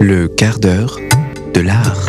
Le 0.00 0.28
quart 0.28 0.60
d'heure 0.60 0.96
de 1.52 1.60
l'art. 1.60 2.08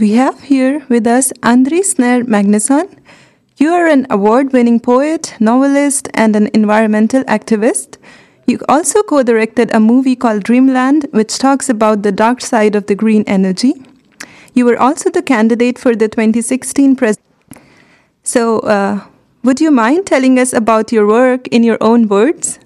We 0.00 0.12
have 0.14 0.40
here 0.42 0.84
with 0.88 1.06
us 1.06 1.32
Andri 1.42 1.82
Snær 1.84 2.24
Magnason. 2.24 2.88
You 3.56 3.72
are 3.72 3.86
an 3.86 4.08
award 4.10 4.52
winning 4.52 4.80
poet, 4.80 5.34
novelist, 5.38 6.08
and 6.14 6.34
an 6.34 6.50
environmental 6.52 7.22
activist. 7.24 7.98
You 8.48 8.58
also 8.68 9.02
co 9.04 9.22
directed 9.22 9.72
a 9.72 9.78
movie 9.78 10.16
called 10.16 10.42
Dreamland, 10.42 11.06
which 11.12 11.38
talks 11.38 11.68
about 11.68 12.02
the 12.02 12.12
dark 12.12 12.40
side 12.40 12.74
of 12.74 12.86
the 12.86 12.96
green 12.96 13.22
energy. 13.28 13.74
You 14.54 14.64
were 14.64 14.78
also 14.78 15.10
the 15.10 15.22
candidate 15.22 15.78
for 15.78 15.96
the 15.96 16.08
2016 16.08 16.94
pres. 16.94 17.18
So, 18.22 18.60
uh, 18.60 19.00
would 19.42 19.60
you 19.60 19.72
mind 19.72 20.06
telling 20.06 20.38
us 20.38 20.52
about 20.52 20.92
your 20.92 21.06
work 21.06 21.48
in 21.48 21.64
your 21.64 21.76
own 21.80 22.08
words? 22.08 22.60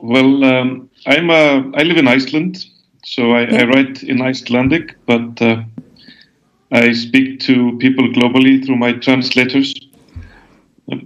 Well, 0.00 0.42
um, 0.42 0.90
I'm 1.06 1.30
a, 1.30 1.70
I 1.74 1.82
live 1.82 1.98
in 1.98 2.08
Iceland, 2.08 2.64
so 3.04 3.32
I, 3.32 3.42
I 3.42 3.64
write 3.64 4.02
in 4.02 4.22
Icelandic, 4.22 4.96
but 5.06 5.40
uh, 5.42 5.62
I 6.72 6.92
speak 6.92 7.40
to 7.40 7.76
people 7.78 8.08
globally 8.08 8.64
through 8.64 8.76
my 8.76 8.92
translators. 8.92 9.74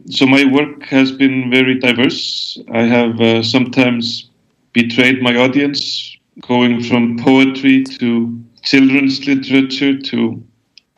So 0.08 0.26
my 0.26 0.44
work 0.44 0.84
has 0.84 1.10
been 1.10 1.50
very 1.50 1.78
diverse. 1.78 2.58
I 2.72 2.82
have 2.82 3.20
uh, 3.20 3.42
sometimes 3.42 4.30
betrayed 4.72 5.20
my 5.20 5.36
audience, 5.36 6.16
going 6.40 6.82
from 6.82 7.18
poetry 7.18 7.84
to 7.98 8.42
children's 8.62 9.26
literature 9.26 9.98
to 9.98 10.42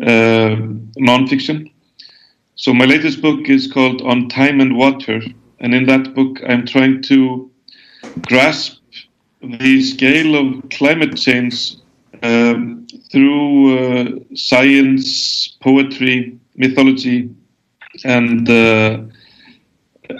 uh, 0.02 0.56
nonfiction. 0.98 1.70
So 2.54 2.72
my 2.74 2.84
latest 2.84 3.22
book 3.22 3.48
is 3.48 3.70
called 3.70 4.02
On 4.02 4.28
Time 4.28 4.60
and 4.60 4.76
Water, 4.76 5.20
and 5.60 5.74
in 5.74 5.86
that 5.86 6.14
book 6.14 6.38
I'm 6.46 6.66
trying 6.66 7.02
to 7.02 7.50
grasp 8.22 8.80
the 9.42 9.82
scale 9.82 10.36
of 10.36 10.68
climate 10.70 11.16
change 11.16 11.76
um, 12.22 12.86
through 13.10 13.78
uh, 13.78 14.04
science, 14.34 15.56
poetry, 15.60 16.38
mythology, 16.56 17.30
and 18.04 18.48
uh, 18.48 19.02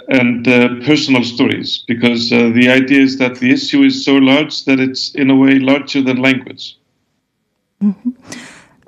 and 0.09 0.48
uh, 0.48 0.69
personal 0.85 1.23
stories. 1.23 1.85
Because 1.87 2.33
uh, 2.33 2.51
the 2.55 2.69
idea 2.69 3.01
is 3.01 3.19
that 3.19 3.37
the 3.37 3.51
issue 3.53 3.83
is 3.83 4.05
so 4.05 4.15
large 4.15 4.65
that 4.65 4.81
it's 4.81 5.15
in 5.15 5.31
a 5.31 5.37
way 5.37 5.59
larger 5.59 6.03
than 6.03 6.17
language. 6.17 6.77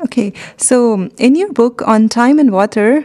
Okay, 0.05 0.33
so 0.56 1.09
in 1.19 1.34
your 1.34 1.53
book 1.53 1.83
on 1.87 2.09
time 2.09 2.39
and 2.39 2.50
water, 2.53 3.05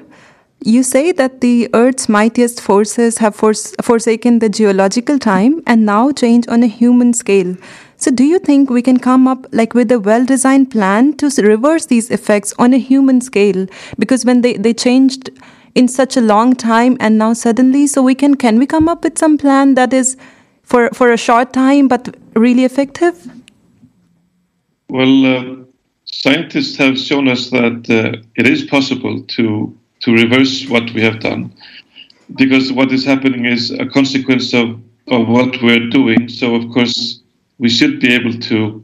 you 0.64 0.84
say 0.84 1.12
that 1.14 1.40
the 1.40 1.70
Earth's 1.74 2.10
mightiest 2.10 2.60
forces 2.60 3.20
have 3.20 3.36
fors- 3.36 3.74
forsaken 3.82 4.40
the 4.40 4.50
geological 4.50 5.18
time 5.18 5.62
and 5.66 5.86
now 5.86 6.12
change 6.12 6.46
on 6.50 6.64
a 6.64 6.68
human 6.68 7.14
scale. 7.14 7.56
So, 7.96 8.12
do 8.12 8.24
you 8.24 8.40
think 8.40 8.70
we 8.70 8.82
can 8.82 8.98
come 8.98 9.28
up 9.28 9.46
like 9.52 9.74
with 9.74 9.92
a 9.92 10.00
well-designed 10.00 10.72
plan 10.72 11.14
to 11.18 11.30
reverse 11.42 11.86
these 11.86 12.10
effects 12.10 12.54
on 12.58 12.74
a 12.74 12.78
human 12.78 13.22
scale? 13.22 13.68
Because 13.98 14.26
when 14.26 14.42
they, 14.42 14.54
they 14.54 14.74
changed 14.74 15.30
in 15.76 15.88
such 15.88 16.18
a 16.18 16.22
long 16.22 16.56
time 16.56 16.98
and 17.00 17.18
now 17.18 17.34
suddenly, 17.34 17.88
so 17.88 18.02
we 18.02 18.16
can 18.16 18.36
can 18.36 18.58
we 18.58 18.66
come 18.66 18.90
up 18.90 19.04
with 19.04 19.18
some 19.18 19.38
plan 19.38 19.76
that 19.76 19.94
is 19.94 20.18
for 20.64 20.90
for 20.90 21.12
a 21.12 21.18
short 21.18 21.54
time 21.54 21.88
but 21.88 22.16
really 22.36 22.66
effective? 22.66 23.28
Well, 24.90 25.26
uh, 25.26 25.69
scientists 26.12 26.78
have 26.78 26.98
shown 26.98 27.28
us 27.28 27.50
that 27.50 27.90
uh, 27.90 28.22
it 28.36 28.48
is 28.48 28.64
possible 28.64 29.24
to 29.24 29.76
to 30.02 30.14
reverse 30.14 30.66
what 30.70 30.90
we 30.94 31.02
have 31.02 31.20
done, 31.20 31.52
because 32.36 32.72
what 32.72 32.92
is 32.92 33.06
happening 33.06 33.46
is 33.46 33.72
a 33.72 33.86
consequence 33.86 34.54
of 34.54 34.80
of 35.08 35.28
what 35.28 35.62
we're 35.62 35.90
doing. 35.90 36.30
So, 36.30 36.56
of 36.56 36.70
course, 36.72 37.20
we 37.58 37.70
should 37.70 38.00
be 38.00 38.14
able 38.14 38.34
to 38.34 38.84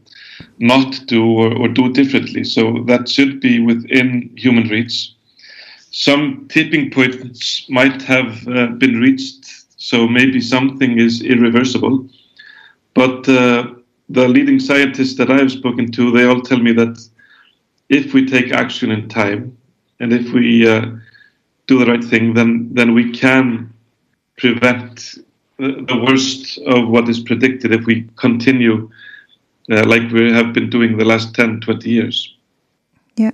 not 0.60 1.00
do 1.08 1.24
or, 1.24 1.56
or 1.56 1.68
do 1.68 1.92
differently. 1.94 2.44
So 2.44 2.84
that 2.88 3.08
should 3.08 3.40
be 3.40 3.60
within 3.60 4.32
human 4.36 4.68
reach. 4.68 5.12
Some 5.92 6.48
tipping 6.50 6.92
points 6.92 7.70
might 7.70 8.02
have 8.02 8.48
uh, 8.48 8.68
been 8.68 9.00
reached, 9.00 9.46
so 9.78 10.08
maybe 10.08 10.42
something 10.42 11.00
is 11.00 11.22
irreversible. 11.22 12.10
But 12.94 13.28
uh, 13.30 13.76
the 14.10 14.28
leading 14.28 14.60
scientists 14.60 15.16
that 15.16 15.30
I 15.30 15.38
have 15.38 15.52
spoken 15.52 15.92
to, 15.92 16.12
they 16.12 16.26
all 16.26 16.42
tell 16.42 16.60
me 16.60 16.74
that 16.74 16.98
if 17.90 18.14
we 18.14 18.26
take 18.26 18.52
action 18.52 18.92
in 18.92 19.08
time 19.10 19.58
and 20.00 20.12
if 20.12 20.32
we 20.34 20.68
uh, 20.68 20.86
do 21.68 21.80
the 21.80 21.86
right 21.86 22.04
thing, 22.04 22.34
then 22.34 22.70
then 22.74 22.94
we 22.94 23.12
can 23.12 23.74
prevent 24.38 25.16
the 25.58 25.86
the 25.88 25.98
worst 26.06 26.58
of 26.60 26.90
what 26.90 27.08
is 27.10 27.20
predicted 27.20 27.72
if 27.72 27.86
we 27.86 28.08
continue 28.16 28.90
uh, 29.72 29.84
like 29.86 30.12
we 30.12 30.32
have 30.32 30.54
been 30.54 30.70
doing 30.70 30.98
the 30.98 31.06
last 31.06 31.34
10, 31.34 31.62
20 31.62 31.90
years. 31.90 32.36
Yeah. 33.16 33.32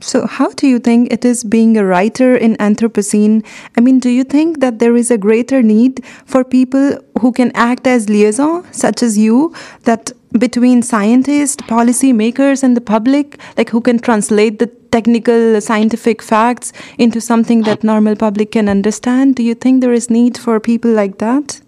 So, 0.00 0.26
how 0.26 0.50
do 0.50 0.66
you 0.68 0.78
think 0.78 1.12
it 1.12 1.24
is 1.24 1.42
being 1.42 1.76
a 1.76 1.84
writer 1.84 2.36
in 2.36 2.56
Anthropocene? 2.56 3.44
I 3.76 3.80
mean, 3.80 3.98
do 3.98 4.10
you 4.10 4.22
think 4.22 4.60
that 4.60 4.78
there 4.78 4.96
is 4.96 5.10
a 5.10 5.18
greater 5.18 5.60
need 5.60 6.04
for 6.24 6.44
people 6.44 6.98
who 7.20 7.32
can 7.32 7.50
act 7.54 7.86
as 7.86 8.08
liaison, 8.08 8.64
such 8.72 9.02
as 9.02 9.18
you, 9.18 9.52
that 9.82 10.12
between 10.32 10.82
scientists, 10.82 11.56
policymakers, 11.56 12.62
and 12.62 12.76
the 12.76 12.80
public, 12.80 13.38
like 13.56 13.70
who 13.70 13.80
can 13.80 13.98
translate 13.98 14.58
the 14.58 14.66
technical 14.66 15.60
scientific 15.60 16.22
facts 16.22 16.72
into 16.98 17.20
something 17.20 17.62
that 17.62 17.84
normal 17.84 18.16
public 18.16 18.52
can 18.52 18.68
understand? 18.68 19.36
Do 19.36 19.42
you 19.42 19.54
think 19.54 19.80
there 19.80 19.92
is 19.92 20.10
need 20.10 20.36
for 20.36 20.60
people 20.60 20.90
like 20.90 21.18
that? 21.18 21.60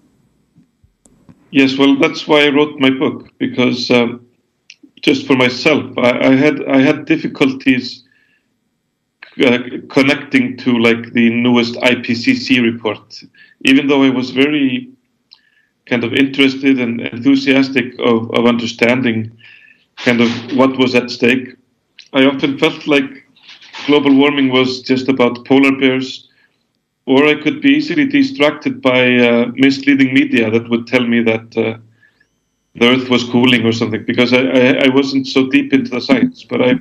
Yes, 1.51 1.77
well, 1.77 1.97
that's 1.97 2.29
why 2.29 2.45
I 2.45 2.49
wrote 2.49 2.79
my 2.79 2.91
book 2.91 3.29
because 3.39 3.91
um, 3.91 4.27
just 5.03 5.27
for 5.27 5.35
myself, 5.35 5.85
I, 5.99 6.29
I 6.29 6.35
had 6.37 6.65
I 6.69 6.81
had 6.81 7.07
difficulties 7.07 8.05
uh, 9.45 9.59
connecting 9.89 10.57
to 10.59 10.79
like 10.79 11.13
the 11.13 11.31
newest 11.31 11.75
IPCC 11.75 12.63
report, 12.63 13.23
even 13.63 13.89
though 13.89 14.03
I 14.05 14.11
was 14.11 14.31
very 14.31 14.91
kind 15.91 16.05
of 16.05 16.13
interested 16.15 16.79
and 16.81 17.01
enthusiastic 17.01 17.87
of, 17.99 18.31
of 18.39 18.47
understanding 18.47 19.17
kind 19.97 20.21
of 20.21 20.31
what 20.57 20.79
was 20.79 20.95
at 20.95 21.11
stake. 21.11 21.57
I 22.13 22.25
often 22.25 22.59
felt 22.59 22.87
like 22.87 23.11
global 23.87 24.15
warming 24.15 24.51
was 24.51 24.83
just 24.83 25.09
about 25.09 25.45
polar 25.45 25.77
bears, 25.79 26.29
or 27.07 27.27
I 27.27 27.35
could 27.43 27.61
be 27.61 27.71
easily 27.71 28.07
distracted 28.07 28.81
by 28.81 29.17
uh, 29.17 29.47
misleading 29.55 30.15
media 30.15 30.51
that 30.51 30.71
would 30.71 30.87
tell 30.87 31.07
me 31.07 31.23
that 31.23 31.57
uh, 31.57 31.79
the 32.77 32.87
Earth 32.87 33.09
was 33.11 33.25
cooling 33.25 33.67
or 33.67 33.73
something, 33.73 34.05
because 34.05 34.33
I, 34.33 34.43
I, 34.43 34.65
I 34.87 34.89
wasn't 34.95 35.27
so 35.27 35.49
deep 35.49 35.73
into 35.73 35.91
the 35.91 36.01
science. 36.01 36.45
But 36.45 36.63
I, 36.63 36.73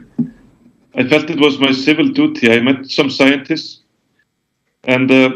I 0.96 1.08
felt 1.08 1.30
it 1.30 1.40
was 1.40 1.60
my 1.60 1.72
civil 1.72 2.08
duty. 2.10 2.52
I 2.52 2.60
met 2.60 2.86
some 2.90 3.10
scientists, 3.10 3.82
and 4.84 5.10
uh, 5.12 5.30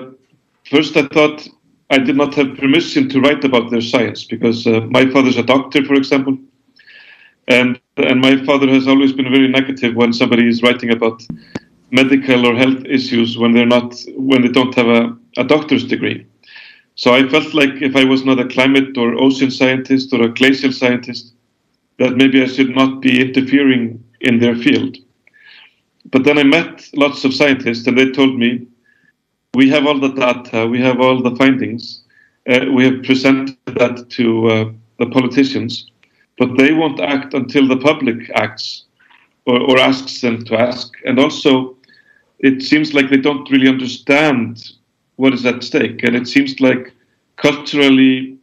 first 0.70 0.96
I 0.96 1.08
thought 1.08 1.48
I 1.94 2.00
did 2.00 2.18
not 2.18 2.34
have 2.34 2.58
permission 2.58 3.08
to 3.10 3.22
write 3.22 3.44
about 3.44 3.70
their 3.70 3.82
science 3.82 4.24
because 4.24 4.66
uh, 4.66 4.82
my 4.90 5.08
father's 5.12 5.38
a 5.38 5.44
doctor, 5.44 5.86
for 5.86 5.94
example, 5.94 6.36
and 7.48 7.80
and 7.98 8.20
my 8.20 8.44
father 8.46 8.68
has 8.68 8.88
always 8.88 9.14
been 9.14 9.32
very 9.32 9.48
negative 9.48 9.94
when 9.96 10.12
somebody 10.12 10.48
is 10.48 10.64
writing 10.64 10.92
about 10.92 11.22
medical 11.92 12.48
or 12.48 12.56
health 12.56 12.84
issues 12.86 13.38
when 13.38 13.52
they're 13.54 13.74
not 13.78 13.90
when 14.18 14.42
they 14.42 14.48
don't 14.48 14.74
have 14.74 14.88
a, 14.88 15.16
a 15.38 15.44
doctor's 15.44 15.86
degree. 15.86 16.26
So 16.96 17.14
I 17.14 17.28
felt 17.30 17.54
like 17.54 17.76
if 17.90 17.96
I 17.96 18.06
was 18.06 18.26
not 18.26 18.40
a 18.40 18.48
climate 18.48 18.98
or 18.98 19.14
ocean 19.14 19.52
scientist 19.52 20.14
or 20.14 20.24
a 20.24 20.34
glacial 20.34 20.72
scientist, 20.72 21.34
that 22.00 22.18
maybe 22.18 22.42
I 22.42 22.48
should 22.48 22.76
not 22.76 23.02
be 23.02 23.22
interfering 23.22 24.04
in 24.22 24.40
their 24.40 24.56
field. 24.56 24.98
But 26.06 26.24
then 26.24 26.40
I 26.40 26.44
met 26.44 26.90
lots 26.96 27.24
of 27.24 27.36
scientists 27.36 27.86
and 27.86 27.98
they 27.98 28.10
told 28.10 28.38
me 28.40 28.68
we 29.56 29.70
have 29.70 29.86
all 29.86 30.00
the 30.00 30.14
data, 30.14 30.68
we 30.68 30.82
have 30.82 31.00
all 31.00 31.22
the 31.22 31.36
findings, 31.36 32.02
uh, 32.50 32.66
we 32.74 32.84
have 32.86 33.04
presented 33.04 33.56
that 33.68 34.10
to 34.10 34.48
uh, 34.48 34.72
the 35.00 35.06
politicians, 35.08 35.92
but 36.40 36.58
they 36.58 36.74
won't 36.74 37.00
act 37.00 37.34
until 37.34 37.68
the 37.68 37.78
public 37.78 38.32
acts 38.36 38.86
or, 39.46 39.60
or 39.60 39.78
asks 39.78 40.22
them 40.22 40.44
to 40.46 40.58
ask. 40.58 40.92
And 41.06 41.20
also, 41.20 41.78
it 42.40 42.64
seems 42.64 42.94
like 42.94 43.10
they 43.10 43.18
don't 43.18 43.50
really 43.52 43.68
understand 43.68 44.72
what 45.18 45.34
is 45.34 45.46
at 45.46 45.64
stake. 45.64 46.04
And 46.04 46.16
it 46.16 46.28
seems 46.28 46.60
like 46.60 46.92
culturally, 47.36 48.38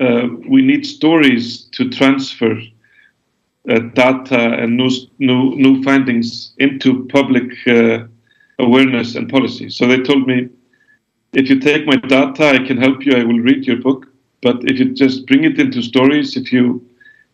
uh, 0.00 0.26
we 0.48 0.62
need 0.62 0.84
stories 0.84 1.68
to 1.72 1.88
transfer 1.88 2.60
uh, 3.68 3.78
data 3.94 4.54
and 4.54 4.76
new, 4.76 4.90
new, 5.20 5.54
new 5.54 5.82
findings 5.84 6.52
into 6.58 7.06
public 7.06 7.52
uh, 7.68 8.06
awareness 8.62 9.14
and 9.14 9.28
policy. 9.28 9.68
So 9.68 9.86
they 9.86 10.00
told 10.00 10.26
me, 10.26 10.48
if 11.32 11.48
you 11.48 11.58
take 11.58 11.86
my 11.86 11.96
data, 11.96 12.48
I 12.48 12.66
can 12.66 12.76
help 12.76 13.04
you. 13.04 13.12
I 13.16 13.24
will 13.24 13.40
read 13.40 13.66
your 13.66 13.76
book. 13.76 14.06
But 14.42 14.56
if 14.64 14.78
you 14.78 14.92
just 14.92 15.26
bring 15.26 15.44
it 15.44 15.58
into 15.58 15.82
stories, 15.82 16.36
if 16.36 16.52
you 16.52 16.84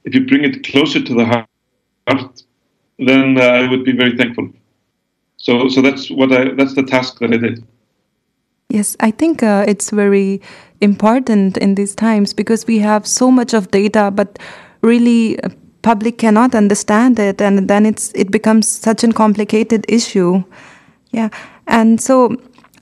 if 0.04 0.14
you 0.14 0.26
bring 0.26 0.44
it 0.44 0.64
closer 0.64 1.02
to 1.02 1.14
the 1.14 1.25
heart, 1.25 2.42
then 2.98 3.38
uh, 3.38 3.42
I 3.42 3.69
would 3.69 3.84
be 3.84 3.92
very 3.92 4.16
thankful. 4.16 4.48
So, 5.36 5.69
so 5.69 5.82
that's 5.82 6.10
what 6.10 6.32
I 6.32 6.54
that's 6.54 6.75
the 6.75 6.82
task 6.82 7.19
that 7.20 7.32
I 7.32 7.36
did. 7.36 7.64
Yes, 8.69 8.96
I 9.00 9.10
think 9.10 9.42
uh, 9.42 9.64
it's 9.66 9.90
very 9.90 10.42
important 10.81 11.56
in 11.56 11.74
these 11.74 11.94
times 11.94 12.34
because 12.34 12.66
we 12.66 12.78
have 12.81 13.06
so 13.06 13.31
much 13.31 13.54
of 13.54 13.70
data, 13.70 14.10
but 14.14 14.38
really 14.82 15.40
uh, 15.42 15.48
public 15.82 16.19
cannot 16.19 16.54
understand 16.54 17.19
it, 17.19 17.40
and 17.40 17.69
then 17.69 17.86
it's 17.86 18.12
it 18.14 18.31
becomes 18.31 18.69
such 18.69 19.02
a 19.04 19.12
complicated 19.12 19.86
issue. 19.88 20.42
Yeah, 21.19 21.31
and 21.67 22.00
so. 22.00 22.37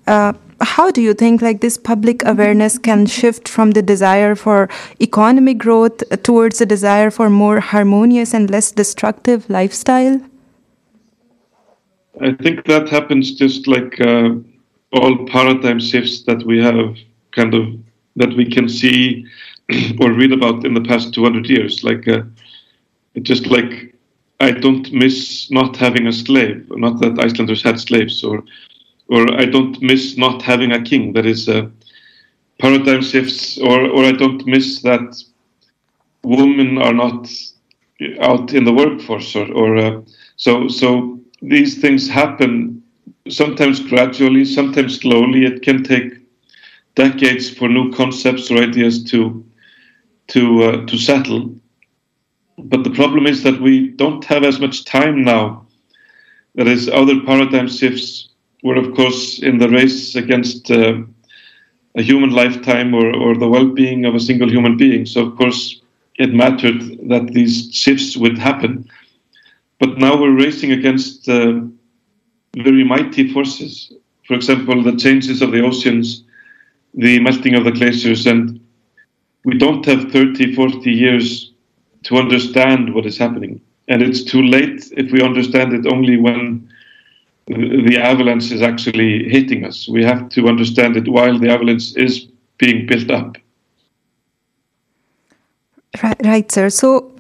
Uh, 0.07 0.33
how 0.61 0.91
do 0.91 1.03
you 1.03 1.13
think 1.13 1.43
like 1.43 1.61
this 1.61 1.77
public 1.77 2.25
awareness 2.25 2.79
can 2.79 3.05
shift 3.05 3.47
from 3.47 3.73
the 3.73 3.83
desire 3.83 4.35
for 4.35 4.71
economic 5.03 5.59
growth 5.59 6.03
towards 6.23 6.61
the 6.61 6.65
desire 6.65 7.11
for 7.11 7.29
more 7.29 7.61
harmonious 7.61 8.33
and 8.33 8.49
less 8.49 8.71
destructive 8.73 9.51
lifestyle 9.51 10.19
i 12.23 12.33
think 12.43 12.65
that 12.65 12.89
happens 12.89 13.35
just 13.35 13.67
like 13.67 14.01
uh, 14.01 14.31
all 14.93 15.27
paradigm 15.27 15.79
shifts 15.79 16.23
that 16.23 16.43
we 16.47 16.59
have 16.59 16.97
kind 17.33 17.53
of 17.53 17.67
that 18.15 18.33
we 18.35 18.47
can 18.47 18.67
see 18.67 19.27
or 20.01 20.11
read 20.13 20.33
about 20.33 20.65
in 20.65 20.73
the 20.73 20.81
past 20.81 21.13
200 21.13 21.51
years 21.51 21.85
like 21.85 22.09
uh, 22.09 22.23
just 23.21 23.47
like 23.47 23.86
i 24.41 24.51
don't 24.51 24.93
miss 24.93 25.51
not 25.51 25.77
having 25.77 26.07
a 26.07 26.13
slave 26.13 26.67
not 26.77 27.01
that 27.01 27.19
icelanders 27.19 27.63
had 27.63 27.79
slaves 27.81 28.23
or 28.25 28.43
or 29.09 29.33
I 29.35 29.45
don't 29.45 29.81
miss 29.83 30.17
not 30.17 30.43
having 30.43 30.73
a 30.73 30.83
king. 30.83 31.13
That 31.13 31.27
is 31.27 31.49
uh, 31.49 31.69
paradigm 32.59 33.03
shifts, 33.03 33.59
or 33.59 33.89
or 33.89 34.05
I 34.05 34.13
don't 34.13 34.47
miss 34.47 34.83
that 34.83 35.23
women 36.23 36.79
are 36.79 36.93
not 36.93 37.29
out 38.21 38.53
in 38.53 38.65
the 38.65 38.73
workforce, 38.73 39.35
or, 39.37 39.51
or 39.53 39.77
uh, 39.77 40.01
so 40.37 40.69
so 40.69 41.21
these 41.43 41.81
things 41.81 42.09
happen 42.09 42.83
sometimes 43.29 43.81
gradually, 43.81 44.45
sometimes 44.45 45.01
slowly. 45.01 45.45
It 45.45 45.63
can 45.63 45.83
take 45.83 46.15
decades 46.95 47.51
for 47.51 47.69
new 47.69 47.93
concepts 47.93 48.51
or 48.51 48.59
ideas 48.59 49.05
to 49.05 49.45
to 50.29 50.63
uh, 50.65 50.87
to 50.87 50.99
settle. 50.99 51.55
But 52.59 52.85
the 52.85 52.91
problem 52.91 53.27
is 53.27 53.43
that 53.43 53.61
we 53.61 53.89
don't 53.89 54.25
have 54.25 54.45
as 54.45 54.59
much 54.61 54.85
time 54.85 55.23
now. 55.23 55.67
There 56.55 56.69
is 56.69 56.89
other 56.89 57.21
paradigm 57.21 57.69
shifts 57.69 58.31
were, 58.63 58.77
of 58.77 58.95
course, 58.95 59.39
in 59.41 59.59
the 59.59 59.69
race 59.69 60.15
against 60.15 60.71
uh, 60.71 61.03
a 61.97 62.03
human 62.03 62.31
lifetime 62.31 62.95
or, 62.95 63.15
or 63.15 63.37
the 63.37 63.49
well 63.49 63.67
being 63.67 64.07
of 64.07 64.15
a 64.15 64.21
single 64.21 64.51
human 64.51 64.77
being. 64.77 65.05
So, 65.05 65.27
of 65.27 65.37
course, 65.37 65.81
it 66.19 66.33
mattered 66.33 66.81
that 67.09 67.29
these 67.33 67.71
shifts 67.73 68.17
would 68.17 68.39
happen. 68.39 68.89
But 69.79 69.99
now 69.99 70.19
we're 70.19 70.37
racing 70.37 70.73
against 70.73 71.29
uh, 71.29 71.61
very 72.57 72.85
mighty 72.85 73.33
forces. 73.33 73.93
For 74.27 74.35
example, 74.35 74.83
the 74.83 74.97
changes 74.97 75.43
of 75.43 75.53
the 75.53 75.61
oceans, 75.61 76.25
the 76.95 77.21
melting 77.21 77.55
of 77.55 77.65
the 77.65 77.73
glaciers, 77.73 78.27
and 78.27 78.61
we 79.45 79.59
don't 79.59 79.85
have 79.85 80.11
30, 80.11 80.55
40 80.55 80.91
years 80.91 81.46
to 82.07 82.17
understand 82.17 82.95
what 82.95 83.05
is 83.05 83.19
happening. 83.19 83.61
And 83.89 84.03
it's 84.03 84.23
too 84.23 84.43
late 84.43 84.93
if 84.97 85.11
we 85.13 85.23
understand 85.23 85.73
it 85.73 85.87
only 85.87 86.17
when 86.17 86.69
the 87.47 87.99
avalanche 88.01 88.51
is 88.51 88.63
actually 88.63 89.29
hitting 89.29 89.65
us. 89.65 89.89
We 89.89 90.05
have 90.05 90.29
to 90.31 90.49
understand 90.49 90.97
it 90.97 91.09
while 91.09 91.39
the 91.39 91.51
avalanche 91.51 91.97
is 91.97 92.27
being 92.59 92.87
built 92.87 93.11
up. 93.11 93.37
Right, 96.03 96.21
right 96.25 96.53
sir. 96.53 96.71
So, 96.71 97.13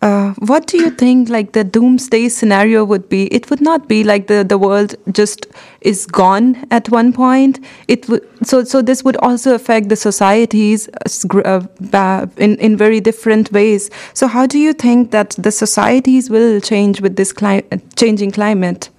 uh, 0.00 0.32
what 0.38 0.66
do 0.68 0.78
you 0.78 0.90
think 0.90 1.28
like 1.28 1.52
the 1.52 1.64
doomsday 1.64 2.28
scenario 2.28 2.84
would 2.84 3.08
be? 3.08 3.26
It 3.34 3.50
would 3.50 3.60
not 3.60 3.88
be 3.88 4.04
like 4.04 4.28
the, 4.28 4.44
the 4.44 4.56
world 4.56 4.94
just 5.10 5.46
is 5.80 6.06
gone 6.06 6.66
at 6.70 6.88
one 6.88 7.12
point. 7.12 7.58
It 7.88 8.08
would 8.08 8.22
so 8.46 8.62
so 8.62 8.80
this 8.80 9.02
would 9.02 9.16
also 9.16 9.54
affect 9.54 9.88
the 9.88 9.96
societies 9.96 10.88
uh, 11.44 12.26
in 12.36 12.56
in 12.56 12.76
very 12.76 13.00
different 13.00 13.50
ways. 13.50 13.90
So 14.14 14.28
how 14.28 14.46
do 14.46 14.58
you 14.58 14.72
think 14.72 15.10
that 15.10 15.30
the 15.30 15.50
societies 15.50 16.30
will 16.30 16.60
change 16.60 17.00
with 17.00 17.16
this 17.16 17.32
cli- 17.32 17.64
changing 17.96 18.30
climate? 18.30 18.90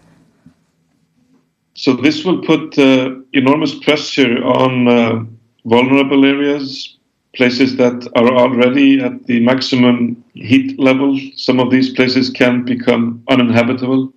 So 1.76 1.94
this 1.94 2.26
will 2.26 2.42
put 2.42 2.78
uh, 2.78 3.16
enormous 3.32 3.74
pressure 3.74 4.44
on 4.44 4.88
uh, 4.90 5.24
vulnerable 5.64 6.26
areas, 6.26 6.99
places 7.36 7.76
that 7.78 8.08
are 8.16 8.34
already 8.36 9.00
at 9.00 9.26
the 9.26 9.40
maximum 9.40 10.24
heat 10.34 10.80
level. 10.80 11.20
Some 11.36 11.60
of 11.60 11.72
these 11.72 11.90
places 11.90 12.30
can 12.30 12.64
become 12.66 13.24
uninhabitable. 13.30 14.14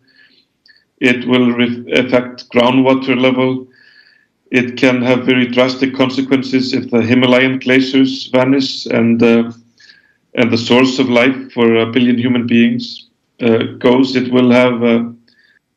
It 1.00 1.26
will 1.26 1.52
affect 1.98 2.48
groundwater 2.50 3.20
level. 3.20 3.68
It 4.50 4.76
can 4.76 5.02
have 5.02 5.26
very 5.26 5.46
drastic 5.48 5.94
consequences 5.94 6.72
if 6.72 6.90
the 6.90 7.02
Himalayan 7.02 7.58
glaciers 7.58 8.28
vanish 8.28 8.86
and 8.86 9.22
uh, 9.22 9.52
and 10.34 10.52
the 10.52 10.58
source 10.58 10.98
of 10.98 11.08
life 11.10 11.52
for 11.52 11.74
a 11.76 11.90
billion 11.92 12.18
human 12.18 12.46
beings 12.46 13.08
uh, 13.42 13.58
goes. 13.78 14.16
It 14.16 14.32
will 14.32 14.50
have 14.50 14.82
uh, 14.82 15.04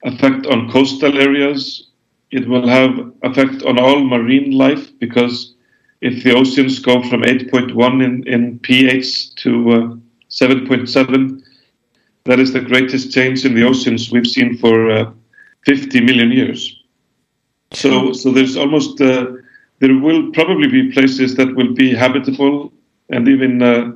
effect 0.04 0.48
on 0.48 0.72
coastal 0.72 1.18
areas. 1.20 1.88
It 2.32 2.48
will 2.48 2.68
have 2.68 3.14
effect 3.24 3.64
on 3.64 3.80
all 3.80 4.04
marine 4.04 4.52
life 4.52 4.92
because 5.00 5.55
if 6.02 6.24
the 6.24 6.34
oceans 6.34 6.80
go 6.80 7.02
from 7.10 7.22
8.1 7.22 8.04
in, 8.04 8.28
in 8.28 8.60
pH 8.60 9.36
to 9.36 9.72
uh, 9.72 9.96
7.7, 10.30 11.42
that 12.26 12.40
is 12.40 12.54
the 12.54 12.62
greatest 12.62 13.12
change 13.12 13.46
in 13.46 13.54
the 13.54 13.64
oceans 13.64 14.12
we've 14.12 14.28
seen 14.28 14.58
for 14.58 14.92
uh, 14.92 15.12
50 15.66 16.02
million 16.02 16.32
years. 16.32 16.84
So, 17.72 18.14
so 18.14 18.32
there's 18.32 18.58
almost 18.58 19.02
uh, 19.02 19.34
there 19.80 19.98
will 19.98 20.32
probably 20.32 20.68
be 20.68 20.92
places 20.92 21.36
that 21.36 21.54
will 21.56 21.74
be 21.74 21.94
habitable 21.94 22.72
and 23.10 23.28
even 23.28 23.62
uh, 23.62 23.92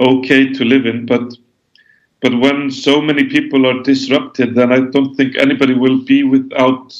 okay 0.00 0.52
to 0.52 0.64
live 0.64 0.86
in, 0.86 1.06
but 1.06 1.32
but 2.20 2.38
when 2.38 2.70
so 2.70 3.00
many 3.00 3.24
people 3.24 3.66
are 3.66 3.82
disrupted, 3.82 4.54
then 4.54 4.72
I 4.72 4.78
don't 4.78 5.14
think 5.16 5.36
anybody 5.36 5.74
will 5.74 6.04
be 6.04 6.22
without 6.22 6.96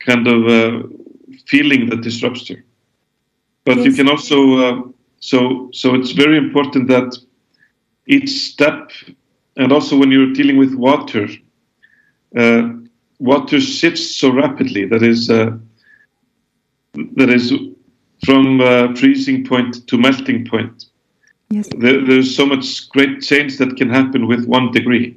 kind 0.00 0.26
of 0.26 0.46
uh, 0.48 0.88
feeling 1.46 1.88
the 1.88 1.96
disruption. 1.96 2.64
But 3.70 3.78
yes. 3.78 3.86
you 3.86 3.92
can 3.92 4.08
also 4.08 4.38
uh, 4.58 4.82
so 5.20 5.70
so 5.72 5.94
it's 5.94 6.12
very 6.12 6.36
important 6.36 6.88
that 6.88 7.16
each 8.06 8.30
step, 8.30 8.90
and 9.56 9.72
also 9.72 9.96
when 9.96 10.10
you're 10.10 10.32
dealing 10.32 10.58
with 10.58 10.74
water, 10.74 11.28
uh, 12.36 12.62
water 13.18 13.60
shifts 13.60 14.16
so 14.16 14.32
rapidly. 14.32 14.86
That 14.86 15.02
is 15.02 15.30
uh, 15.30 15.50
that 17.16 17.30
is 17.30 17.52
from 18.24 18.60
uh, 18.60 18.94
freezing 18.94 19.44
point 19.44 19.86
to 19.88 19.96
melting 19.96 20.46
point 20.46 20.90
Yes. 21.50 21.68
There, 21.76 22.04
there's 22.06 22.34
so 22.34 22.46
much 22.46 22.88
great 22.90 23.22
change 23.22 23.58
that 23.58 23.76
can 23.76 23.90
happen 23.90 24.28
with 24.28 24.46
one 24.46 24.70
degree. 24.70 25.16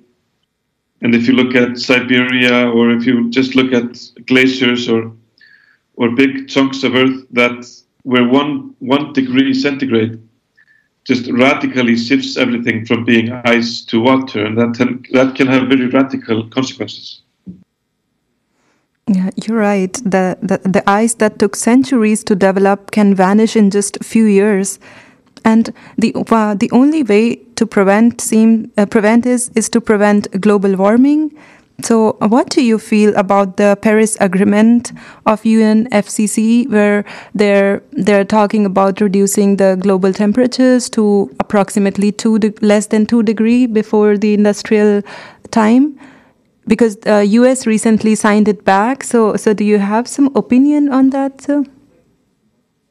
And 1.02 1.14
if 1.14 1.28
you 1.28 1.34
look 1.34 1.54
at 1.56 1.78
Siberia, 1.78 2.70
or 2.72 2.90
if 2.90 3.06
you 3.06 3.30
just 3.30 3.56
look 3.56 3.72
at 3.72 4.00
glaciers 4.26 4.90
or 4.90 5.12
or 5.96 6.10
big 6.16 6.48
chunks 6.48 6.84
of 6.84 6.96
Earth 6.96 7.24
that 7.32 7.70
where 8.04 8.28
one 8.28 8.76
one 8.80 9.14
degree 9.14 9.54
centigrade 9.54 10.22
just 11.06 11.30
radically 11.32 11.98
shifts 11.98 12.38
everything 12.38 12.86
from 12.86 13.04
being 13.04 13.32
ice 13.44 13.82
to 13.82 14.00
water, 14.00 14.46
and 14.46 14.58
that 14.58 14.74
can, 14.78 15.04
that 15.12 15.36
can 15.36 15.48
have 15.48 15.68
very 15.68 15.88
radical 15.88 16.48
consequences. 16.50 17.22
Yeah, 19.08 19.32
you're 19.46 19.58
right. 19.58 19.94
The, 19.94 20.38
the 20.42 20.62
the 20.64 20.90
ice 20.90 21.16
that 21.16 21.40
took 21.40 21.58
centuries 21.58 22.24
to 22.24 22.36
develop 22.36 22.92
can 22.92 23.14
vanish 23.16 23.56
in 23.56 23.70
just 23.70 23.98
a 23.98 24.04
few 24.04 24.26
years 24.26 24.80
and 25.46 25.74
the 25.98 26.14
uh, 26.32 26.54
the 26.56 26.70
only 26.72 27.04
way 27.04 27.36
to 27.56 27.66
prevent 27.66 28.22
seem 28.22 28.72
uh, 28.78 28.86
prevent 28.86 29.26
is 29.26 29.50
is 29.56 29.70
to 29.70 29.82
prevent 29.82 30.30
global 30.42 30.76
warming. 30.76 31.32
So, 31.82 32.18
what 32.20 32.50
do 32.50 32.64
you 32.64 32.78
feel 32.78 33.16
about 33.16 33.58
the 33.58 33.78
Paris 33.82 34.16
Agreement 34.22 34.92
of 35.26 35.42
UNFCCC, 35.42 36.70
where 36.70 37.04
they're 37.34 37.82
they're 37.92 38.24
talking 38.24 38.66
about 38.66 39.02
reducing 39.02 39.58
the 39.58 39.76
global 39.76 40.14
temperatures 40.14 40.90
to 40.92 41.36
approximately 41.40 42.12
two 42.12 42.38
less 42.62 42.88
than 42.88 43.06
two 43.06 43.24
degree 43.24 43.66
before 43.66 44.18
the 44.18 44.34
industrial 44.34 45.02
time? 45.50 46.00
Because 46.68 46.96
the 46.98 47.16
uh, 47.16 47.20
U.S. 47.42 47.66
recently 47.66 48.16
signed 48.16 48.48
it 48.48 48.64
back. 48.64 49.04
So, 49.04 49.36
so 49.36 49.54
do 49.54 49.66
you 49.66 49.80
have 49.80 50.08
some 50.08 50.32
opinion 50.36 50.90
on 50.90 51.10
that? 51.10 51.46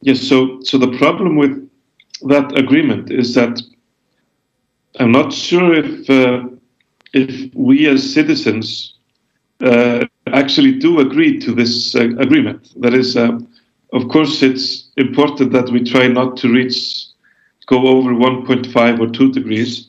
Yes. 0.02 0.20
So, 0.20 0.60
so 0.62 0.76
the 0.76 0.98
problem 0.98 1.36
with 1.36 1.70
that 2.22 2.58
agreement 2.58 3.10
is 3.10 3.34
that 3.34 3.62
I'm 4.98 5.12
not 5.12 5.32
sure 5.32 5.72
if 5.72 6.10
uh, 6.10 6.48
if 7.12 7.54
we 7.54 7.86
as 7.86 8.14
citizens 8.14 8.94
uh, 9.62 10.04
actually 10.32 10.72
do 10.72 11.00
agree 11.00 11.38
to 11.38 11.54
this 11.54 11.94
uh, 11.94 12.08
agreement. 12.18 12.72
That 12.80 12.94
is, 12.94 13.16
uh, 13.16 13.38
of 13.92 14.08
course, 14.08 14.42
it's 14.42 14.90
important 14.96 15.52
that 15.52 15.70
we 15.70 15.84
try 15.84 16.08
not 16.08 16.36
to 16.38 16.48
reach 16.48 17.06
go 17.66 17.86
over 17.86 18.10
1.5 18.10 19.00
or 19.00 19.10
2 19.10 19.32
degrees, 19.32 19.88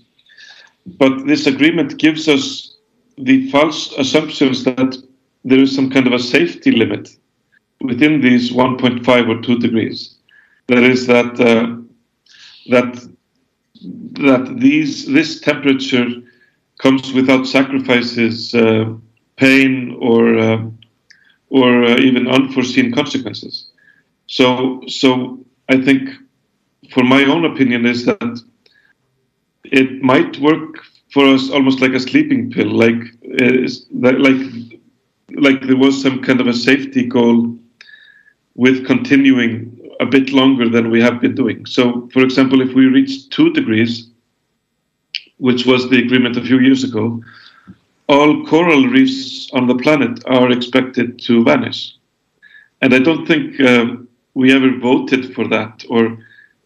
but 1.00 1.26
this 1.26 1.48
agreement 1.48 1.98
gives 1.98 2.28
us 2.28 2.76
the 3.18 3.50
false 3.50 3.92
assumptions 3.98 4.64
that 4.64 4.96
there 5.44 5.60
is 5.60 5.76
some 5.76 5.90
kind 5.90 6.08
of 6.08 6.14
a 6.14 6.20
safety 6.20 6.72
limit 6.72 7.10
within 7.82 8.22
these 8.22 8.52
1.5 8.52 9.30
or 9.30 9.42
2 9.42 9.60
degrees. 9.60 10.16
That 10.68 10.84
is 10.84 11.08
that 11.08 11.40
uh, 11.40 11.78
that 12.70 13.08
that 14.22 14.60
these 14.60 15.06
this 15.08 15.42
temperature 15.42 16.23
comes 16.84 17.14
without 17.14 17.48
sacrifices, 17.48 18.54
uh, 18.54 18.94
pain, 19.38 19.98
or 20.00 20.38
uh, 20.38 20.62
or 21.50 21.86
uh, 21.86 21.98
even 22.08 22.28
unforeseen 22.28 22.92
consequences. 22.92 23.72
So 24.28 24.82
so 24.88 25.40
I 25.70 25.78
think, 25.82 26.10
for 26.94 27.04
my 27.04 27.24
own 27.24 27.46
opinion, 27.46 27.86
is 27.86 28.06
that 28.06 28.42
it 29.64 30.04
might 30.04 30.38
work 30.40 30.76
for 31.14 31.26
us 31.26 31.50
almost 31.50 31.80
like 31.80 31.94
a 31.94 32.00
sleeping 32.00 32.52
pill, 32.52 32.72
like 32.86 33.02
like 34.28 34.42
like 35.46 35.62
there 35.68 35.78
was 35.78 36.02
some 36.02 36.22
kind 36.22 36.42
of 36.42 36.48
a 36.48 36.54
safety 36.54 37.08
goal 37.08 37.58
with 38.56 38.86
continuing 38.86 39.52
a 40.00 40.06
bit 40.06 40.32
longer 40.32 40.68
than 40.70 40.90
we 40.90 41.02
have 41.02 41.22
been 41.22 41.36
doing. 41.36 41.66
So, 41.66 42.10
for 42.14 42.24
example, 42.24 42.62
if 42.62 42.74
we 42.76 42.86
reach 42.88 43.30
two 43.30 43.52
degrees, 43.54 44.13
which 45.48 45.66
was 45.66 45.90
the 45.90 46.00
agreement 46.06 46.38
a 46.38 46.48
few 46.50 46.60
years 46.60 46.86
ago, 46.86 47.22
all 48.08 48.46
coral 48.46 48.88
reefs 48.88 49.50
on 49.52 49.68
the 49.68 49.76
planet 49.76 50.24
are 50.26 50.50
expected 50.50 51.20
to 51.20 51.44
vanish. 51.44 51.80
And 52.82 52.94
I 52.94 53.00
don't 53.00 53.26
think 53.28 53.60
uh, 53.60 53.88
we 54.36 54.54
ever 54.54 54.72
voted 54.78 55.36
for 55.36 55.46
that, 55.50 55.84
or, 55.90 56.18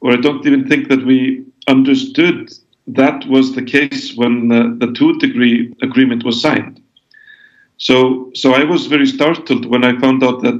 or 0.01 0.11
I 0.13 0.17
don't 0.17 0.45
even 0.45 0.67
think 0.67 0.89
that 0.89 1.03
we 1.03 1.43
understood 1.67 2.53
that 3.01 3.25
was 3.27 3.55
the 3.55 3.63
case 3.63 4.15
when 4.15 4.51
uh, 4.51 4.75
the 4.77 4.93
two 4.93 5.17
degree 5.17 5.73
agreement 5.81 6.23
was 6.23 6.39
signed. 6.39 6.79
So, 7.77 8.31
so 8.35 8.53
I 8.53 8.63
was 8.63 8.85
very 8.85 9.07
startled 9.07 9.65
when 9.65 9.83
I 9.83 9.99
found 9.99 10.23
out 10.23 10.43
that 10.43 10.59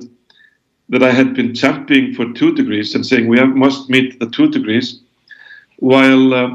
that 0.90 1.04
I 1.04 1.12
had 1.12 1.36
been 1.36 1.54
championing 1.54 2.16
for 2.16 2.32
two 2.34 2.56
degrees 2.56 2.96
and 2.96 3.06
saying 3.06 3.28
we 3.28 3.38
have, 3.38 3.50
must 3.50 3.90
meet 3.90 4.20
the 4.20 4.30
two 4.30 4.48
degrees, 4.50 5.02
while 5.80 6.34
uh, 6.34 6.50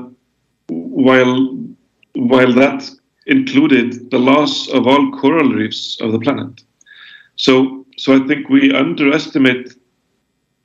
while 0.72 1.58
while 2.14 2.52
that 2.52 2.90
included 3.26 4.10
the 4.10 4.18
loss 4.18 4.68
of 4.68 4.86
all 4.86 5.10
coral 5.12 5.50
reefs 5.50 6.00
of 6.00 6.12
the 6.12 6.18
planet. 6.18 6.62
So, 7.36 7.86
so 7.96 8.14
I 8.14 8.26
think 8.26 8.48
we 8.48 8.74
underestimate 8.74 9.74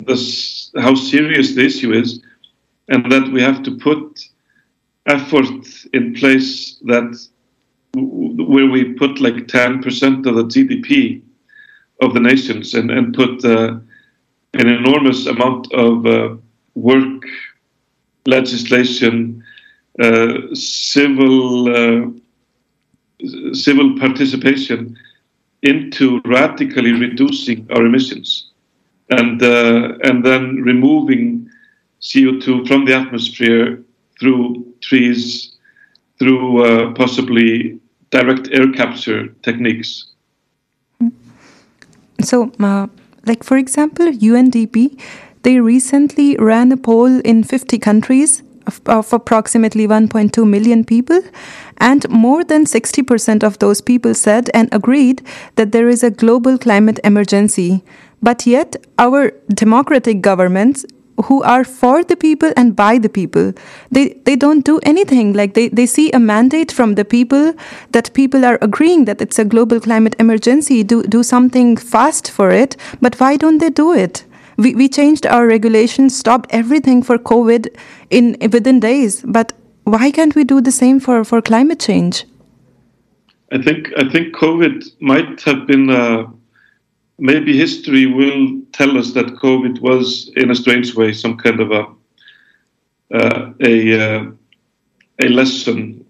this, 0.06 0.72
how 0.78 0.96
serious 0.96 1.56
the 1.56 1.66
issue 1.66 1.94
is, 1.94 2.22
and 2.90 3.12
that 3.12 3.32
we 3.32 3.42
have 3.42 3.64
to 3.64 3.78
put 3.78 4.28
effort 5.06 5.66
in 5.94 6.14
place 6.14 6.78
that 6.86 7.28
where 7.96 8.68
we 8.68 8.94
put 8.94 9.20
like 9.20 9.48
10% 9.48 10.26
of 10.26 10.36
the 10.36 10.44
GDP 10.44 11.22
of 12.02 12.14
the 12.14 12.20
nations 12.20 12.74
and, 12.74 12.92
and 12.92 13.14
put 13.14 13.44
uh, 13.44 13.80
an 14.54 14.68
enormous 14.68 15.26
amount 15.26 15.72
of 15.74 16.06
uh, 16.06 16.36
work, 16.76 17.24
legislation, 18.26 19.37
civil 20.54 21.70
uh, 21.76 22.08
civil 23.54 23.98
participation 24.00 24.98
into 25.64 26.22
radically 26.26 26.92
reducing 26.92 27.68
our 27.72 27.86
emissions, 27.86 28.52
and 29.10 29.42
uh, 29.42 29.94
and 30.04 30.24
then 30.24 30.58
removing 30.58 31.50
CO2 32.02 32.68
from 32.68 32.86
the 32.86 32.94
atmosphere 32.94 33.84
through 34.20 34.66
trees, 34.82 35.56
through 36.20 36.64
uh, 36.64 36.94
possibly 36.94 37.80
direct 38.12 38.50
air 38.52 38.72
capture 38.72 39.28
techniques. 39.42 40.06
So, 42.22 42.52
uh, 42.60 42.88
like 43.26 43.44
for 43.44 43.58
example, 43.58 44.08
UNDP, 44.08 45.00
they 45.44 45.60
recently 45.60 46.36
ran 46.38 46.72
a 46.72 46.78
poll 46.78 47.20
in 47.22 47.44
50 47.44 47.78
countries 47.80 48.44
of, 48.68 48.82
of 48.86 49.14
approximately 49.14 49.88
1.2 49.88 50.48
million 50.48 50.84
people, 50.84 51.22
and 51.78 52.08
more 52.10 52.44
than 52.44 52.66
60% 52.66 53.44
of 53.44 53.60
those 53.60 53.82
people 53.82 54.14
said 54.14 54.50
and 54.54 54.70
agreed 54.72 55.22
that 55.56 55.72
there 55.72 55.88
is 55.88 56.04
a 56.04 56.12
global 56.12 56.58
climate 56.58 57.00
emergency. 57.04 57.84
But 58.22 58.46
yet, 58.48 58.76
our 58.98 59.32
democratic 59.54 60.22
governments 60.22 60.86
who 61.26 61.42
are 61.44 61.64
for 61.64 62.04
the 62.04 62.16
people 62.16 62.52
and 62.56 62.76
by 62.76 62.98
the 62.98 63.10
people. 63.10 63.54
They 63.92 64.10
they 64.26 64.36
don't 64.36 64.64
do 64.64 64.80
anything. 64.84 65.34
Like 65.34 65.54
they, 65.54 65.70
they 65.70 65.86
see 65.86 66.12
a 66.12 66.20
mandate 66.20 66.72
from 66.72 66.96
the 66.96 67.06
people 67.06 67.54
that 67.92 68.14
people 68.14 68.46
are 68.46 68.60
agreeing 68.62 69.06
that 69.06 69.22
it's 69.22 69.40
a 69.40 69.46
global 69.46 69.80
climate 69.80 70.16
emergency. 70.20 70.84
Do 70.84 71.04
do 71.04 71.24
something 71.24 71.78
fast 71.78 72.30
for 72.30 72.52
it. 72.52 72.78
But 73.02 73.20
why 73.20 73.38
don't 73.38 73.58
they 73.58 73.70
do 73.70 73.94
it? 73.94 74.26
We 74.58 74.76
we 74.76 74.90
changed 74.90 75.26
our 75.26 75.48
regulations, 75.48 76.18
stopped 76.18 76.50
everything 76.52 77.04
for 77.04 77.18
COVID 77.18 77.68
in 78.10 78.38
within 78.52 78.80
days. 78.80 79.22
But 79.26 79.54
why 79.84 80.12
can't 80.12 80.36
we 80.36 80.44
do 80.44 80.62
the 80.62 80.72
same 80.72 81.00
for, 81.00 81.24
for 81.24 81.42
climate 81.42 81.80
change? 81.80 82.26
I 83.52 83.62
think 83.62 83.90
I 83.98 84.10
think 84.10 84.36
COVID 84.36 85.02
might 85.02 85.42
have 85.42 85.66
been 85.66 85.90
uh, 85.90 86.28
maybe 87.18 87.58
history 87.58 88.06
will 88.06 88.62
tell 88.74 88.98
us 88.98 89.14
that 89.14 89.28
COVID 89.28 89.80
was, 89.82 90.30
in 90.36 90.52
a 90.52 90.56
strange 90.56 90.96
way, 90.96 91.14
some 91.14 91.38
kind 91.38 91.60
of 91.60 91.72
a 91.72 91.86
uh, 93.14 93.54
a 93.62 93.76
uh, 94.00 94.26
a 95.24 95.30
lesson 95.30 96.06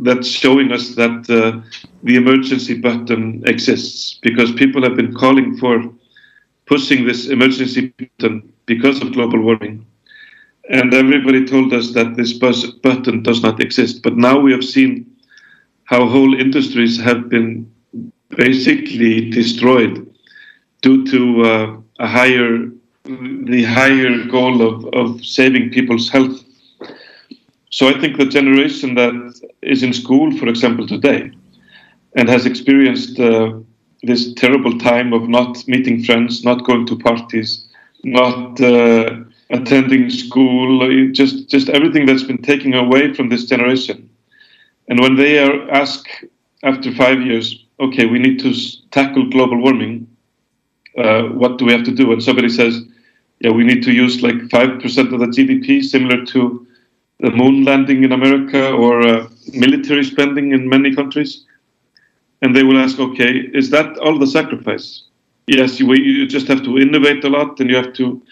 that's 0.00 0.26
showing 0.26 0.72
us 0.72 0.96
that 0.96 1.30
uh, 1.30 1.60
the 2.02 2.16
emergency 2.16 2.74
button 2.74 3.42
exists 3.46 4.18
because 4.20 4.50
people 4.52 4.82
have 4.82 4.96
been 4.96 5.14
calling 5.14 5.56
for 5.56 5.84
pushing 6.66 7.06
this 7.06 7.28
emergency 7.28 7.94
button 7.98 8.52
because 8.66 9.00
of 9.00 9.12
global 9.12 9.40
warming. 9.40 9.86
And 10.70 10.94
everybody 10.94 11.44
told 11.44 11.72
us 11.72 11.92
that 11.94 12.14
this 12.16 12.32
button 12.32 13.24
does 13.24 13.42
not 13.42 13.60
exist. 13.60 14.02
But 14.02 14.16
now 14.16 14.38
we 14.38 14.52
have 14.52 14.64
seen 14.64 15.04
how 15.84 16.06
whole 16.06 16.40
industries 16.40 16.98
have 17.00 17.28
been 17.28 17.70
basically 18.36 19.30
destroyed 19.30 20.08
due 20.80 21.04
to 21.06 21.42
uh, 21.42 21.76
a 21.98 22.06
higher 22.06 22.70
the 23.04 23.64
higher 23.64 24.24
goal 24.26 24.62
of, 24.62 24.84
of 24.94 25.24
saving 25.24 25.70
people's 25.70 26.08
health. 26.08 26.44
So 27.70 27.88
I 27.88 27.98
think 28.00 28.16
the 28.16 28.26
generation 28.26 28.94
that 28.94 29.14
is 29.62 29.82
in 29.82 29.92
school, 29.92 30.36
for 30.36 30.46
example, 30.46 30.86
today, 30.86 31.32
and 32.14 32.28
has 32.28 32.46
experienced 32.46 33.18
uh, 33.18 33.54
this 34.02 34.32
terrible 34.34 34.78
time 34.78 35.12
of 35.12 35.28
not 35.28 35.66
meeting 35.66 36.04
friends, 36.04 36.44
not 36.44 36.64
going 36.64 36.86
to 36.86 36.96
parties, 36.96 37.66
not 38.04 38.60
uh, 38.60 39.24
attending 39.50 40.10
school, 40.10 41.12
just 41.12 41.48
just 41.48 41.68
everything 41.68 42.06
that's 42.06 42.22
been 42.22 42.42
taken 42.42 42.74
away 42.74 43.12
from 43.14 43.28
this 43.28 43.44
generation. 43.44 44.08
And 44.88 45.00
when 45.00 45.16
they 45.16 45.38
are 45.38 45.70
asked 45.70 46.08
after 46.62 46.92
five 46.92 47.22
years, 47.22 47.64
okay, 47.78 48.06
we 48.06 48.18
need 48.18 48.38
to 48.40 48.54
tackle 48.90 49.28
global 49.30 49.56
warming, 49.56 50.06
uh, 50.98 51.22
what 51.24 51.58
do 51.58 51.64
we 51.64 51.72
have 51.72 51.84
to 51.84 51.92
do? 51.94 52.12
And 52.12 52.22
somebody 52.22 52.48
says, 52.48 52.82
yeah, 53.40 53.50
we 53.50 53.64
need 53.64 53.82
to 53.84 53.92
use 53.92 54.22
like 54.22 54.34
5% 54.34 55.14
of 55.14 55.20
the 55.20 55.26
GDP, 55.26 55.82
similar 55.82 56.24
to 56.26 56.66
the 57.20 57.30
moon 57.30 57.64
landing 57.64 58.04
in 58.04 58.12
America 58.12 58.70
or 58.70 59.06
uh, 59.06 59.28
military 59.52 60.04
spending 60.04 60.52
in 60.52 60.68
many 60.68 60.94
countries. 60.94 61.44
And 62.42 62.54
they 62.54 62.62
will 62.62 62.78
ask, 62.78 62.98
okay, 62.98 63.48
is 63.54 63.70
that 63.70 63.96
all 63.98 64.18
the 64.18 64.26
sacrifice? 64.26 65.04
Yes, 65.46 65.80
you, 65.80 65.92
you 65.94 66.26
just 66.26 66.48
have 66.48 66.62
to 66.64 66.78
innovate 66.78 67.24
a 67.24 67.28
lot 67.28 67.60
and 67.60 67.70
you 67.70 67.76
have 67.76 67.92
to 67.94 68.22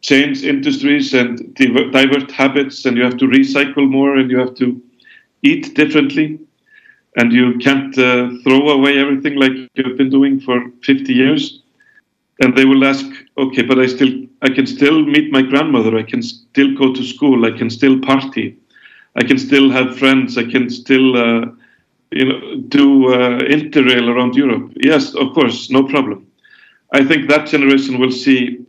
change 0.00 0.44
industries 0.44 1.14
and 1.14 1.54
divert 1.54 2.30
habits 2.30 2.84
and 2.84 2.96
you 2.96 3.02
have 3.04 3.16
to 3.18 3.26
recycle 3.26 3.88
more 3.88 4.16
and 4.16 4.30
you 4.30 4.38
have 4.38 4.54
to 4.54 4.80
eat 5.42 5.74
differently 5.74 6.38
and 7.16 7.32
you 7.32 7.58
can't 7.58 7.96
uh, 7.98 8.30
throw 8.44 8.68
away 8.70 8.98
everything 8.98 9.36
like 9.36 9.52
you've 9.74 9.96
been 9.98 10.10
doing 10.10 10.40
for 10.40 10.60
50 10.82 11.12
years 11.12 11.62
and 12.42 12.56
they 12.56 12.64
will 12.64 12.84
ask, 12.84 13.04
okay, 13.36 13.62
but 13.62 13.78
I 13.78 13.86
still, 13.86 14.12
I 14.42 14.48
can 14.50 14.66
still 14.66 15.02
meet 15.02 15.32
my 15.32 15.42
grandmother. 15.42 15.96
I 15.96 16.02
can 16.04 16.22
still 16.22 16.74
go 16.76 16.94
to 16.94 17.02
school. 17.02 17.44
I 17.44 17.50
can 17.56 17.68
still 17.68 17.98
party. 18.00 18.56
I 19.16 19.24
can 19.24 19.38
still 19.38 19.70
have 19.70 19.98
friends. 19.98 20.38
I 20.38 20.44
can 20.44 20.70
still, 20.70 21.16
uh, 21.16 21.46
you 22.12 22.24
know, 22.26 22.56
do 22.68 23.12
uh, 23.12 23.40
interrail 23.40 24.08
around 24.08 24.36
Europe. 24.36 24.72
Yes, 24.76 25.14
of 25.14 25.34
course, 25.34 25.70
no 25.70 25.82
problem. 25.84 26.26
I 26.92 27.04
think 27.04 27.28
that 27.28 27.48
generation 27.48 27.98
will 27.98 28.12
see 28.12 28.64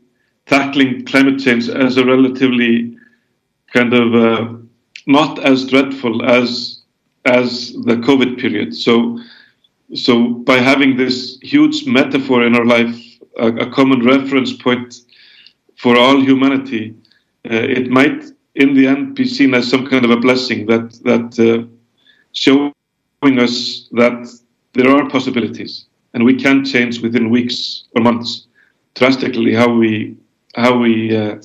tackling 0.49 1.05
climate 1.05 1.39
change 1.39 1.69
as 1.69 1.97
a 1.97 2.05
relatively 2.05 2.97
kind 3.71 3.93
of 3.93 4.15
uh, 4.15 4.53
not 5.05 5.39
as 5.45 5.67
dreadful 5.67 6.25
as 6.25 6.81
as 7.25 7.73
the 7.85 7.97
COVID 7.97 8.39
period. 8.39 8.75
So, 8.75 9.19
so 9.93 10.29
by 10.49 10.57
having 10.57 10.97
this 10.97 11.37
huge 11.41 11.85
metaphor 11.85 12.43
in 12.43 12.55
our 12.55 12.65
life 12.65 12.97
a, 13.37 13.47
a 13.47 13.69
common 13.69 14.03
reference 14.03 14.53
point 14.53 15.01
for 15.75 15.97
all 15.97 16.19
humanity, 16.19 16.95
uh, 17.49 17.53
it 17.53 17.89
might 17.89 18.23
in 18.55 18.73
the 18.73 18.87
end 18.87 19.15
be 19.15 19.25
seen 19.25 19.53
as 19.53 19.69
some 19.69 19.85
kind 19.85 20.03
of 20.03 20.11
a 20.11 20.17
blessing 20.17 20.65
that 20.65 20.91
that 21.03 21.29
uh, 21.39 21.67
showing 22.31 23.39
us 23.39 23.87
that 23.91 24.17
there 24.73 24.89
are 24.89 25.09
possibilities, 25.09 25.85
and 26.13 26.23
we 26.23 26.35
can 26.35 26.65
change 26.65 27.01
within 27.01 27.29
weeks 27.29 27.83
or 27.95 28.01
months 28.01 28.47
drastically 28.95 29.53
how 29.53 29.71
we 29.71 30.17
how 30.55 30.77
we 30.77 31.15
uh, 31.15 31.37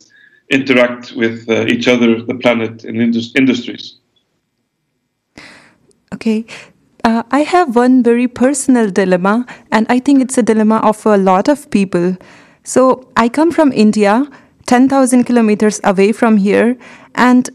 interact 0.50 1.12
with 1.12 1.48
uh, 1.48 1.66
each 1.66 1.88
other, 1.88 2.22
the 2.22 2.34
planet, 2.34 2.84
and 2.84 3.00
indus- 3.00 3.34
industries. 3.34 3.98
Okay. 6.14 6.46
Uh, 7.02 7.22
I 7.30 7.40
have 7.40 7.76
one 7.76 8.02
very 8.02 8.28
personal 8.28 8.90
dilemma, 8.90 9.46
and 9.70 9.86
I 9.90 9.98
think 9.98 10.22
it's 10.22 10.38
a 10.38 10.42
dilemma 10.42 10.78
of 10.78 11.04
a 11.04 11.18
lot 11.18 11.48
of 11.48 11.68
people. 11.70 12.16
So, 12.62 13.08
I 13.16 13.28
come 13.28 13.50
from 13.50 13.72
India, 13.72 14.26
10,000 14.66 15.24
kilometers 15.24 15.80
away 15.84 16.12
from 16.12 16.38
here, 16.38 16.78
and 17.14 17.50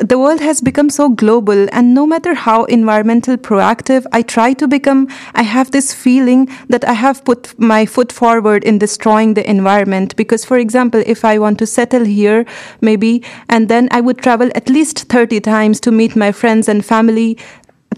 the 0.00 0.18
world 0.18 0.40
has 0.40 0.60
become 0.60 0.88
so 0.88 1.08
global 1.08 1.68
and 1.72 1.94
no 1.94 2.06
matter 2.06 2.34
how 2.34 2.64
environmental 2.64 3.36
proactive 3.36 4.06
i 4.12 4.22
try 4.22 4.52
to 4.52 4.66
become 4.66 5.06
i 5.34 5.42
have 5.42 5.70
this 5.70 5.92
feeling 5.92 6.48
that 6.68 6.84
i 6.84 6.92
have 6.92 7.24
put 7.24 7.58
my 7.58 7.84
foot 7.84 8.10
forward 8.10 8.64
in 8.64 8.78
destroying 8.78 9.34
the 9.34 9.48
environment. 9.48 10.16
Because 10.16 10.44
for 10.44 10.58
example 10.58 11.02
if 11.06 11.24
i 11.24 11.38
want 11.38 11.58
to 11.58 11.66
settle 11.66 12.04
here 12.04 12.46
maybe 12.80 13.22
and 13.48 13.68
then 13.68 13.88
i 13.90 14.00
would 14.00 14.18
travel 14.18 14.50
at 14.54 14.68
least 14.68 15.08
30 15.08 15.40
times 15.40 15.80
to 15.80 15.90
meet 15.90 16.16
my 16.16 16.32
friends 16.32 16.68
and 16.68 16.84
family 16.84 17.38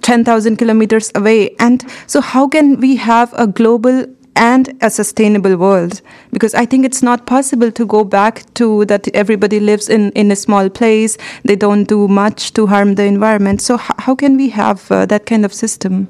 10,000 0.00 0.56
kilometers 0.56 1.12
away. 1.14 1.54
And 1.58 1.84
so 2.06 2.20
how 2.20 2.48
can 2.48 2.80
we 2.80 2.96
have 2.96 3.32
a 3.34 3.46
global 3.46 4.06
and 4.36 4.72
a 4.80 4.90
sustainable 4.90 5.56
world. 5.56 6.00
Because 6.32 6.54
i 6.54 6.64
think 6.66 6.84
it's 6.84 7.02
not 7.02 7.26
possible 7.26 7.70
to 7.72 7.86
go 7.86 8.04
back 8.04 8.44
to 8.54 8.84
that 8.86 9.08
everybody 9.14 9.60
lives 9.60 9.88
in 9.88 10.10
in 10.12 10.30
a 10.30 10.36
small 10.36 10.70
place. 10.70 11.18
They 11.44 11.56
don't 11.56 11.84
do 11.84 12.08
much 12.08 12.52
to 12.54 12.66
harm 12.66 12.94
the 12.94 13.04
environment. 13.04 13.60
So 13.62 13.74
h- 13.74 13.98
how 13.98 14.14
can 14.14 14.36
we 14.36 14.50
have 14.50 14.90
uh, 14.90 15.06
that 15.06 15.26
kind 15.26 15.44
of 15.44 15.52
system? 15.52 16.08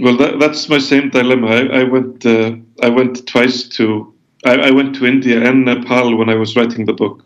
Well 0.00 0.16
that, 0.18 0.38
that's 0.40 0.68
my 0.68 0.78
same 0.78 1.10
dilemma. 1.10 1.46
I, 1.48 1.80
I 1.80 1.84
went 1.84 2.26
uh, 2.26 2.56
i 2.82 2.88
went 2.88 3.26
twice 3.26 3.68
to 3.76 4.12
I, 4.44 4.54
I 4.68 4.70
went 4.70 4.94
to 4.96 5.06
india 5.06 5.42
and 5.48 5.64
nepal 5.64 6.16
when 6.16 6.28
i 6.28 6.34
was 6.34 6.56
writing 6.56 6.86
the 6.86 6.92
book. 6.92 7.22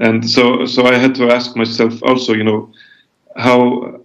And 0.00 0.28
so 0.28 0.66
so 0.66 0.86
i 0.86 0.94
had 0.94 1.14
to 1.16 1.30
ask 1.30 1.56
myself 1.56 2.02
also 2.02 2.32
you 2.34 2.44
know 2.44 2.70
how 3.36 4.00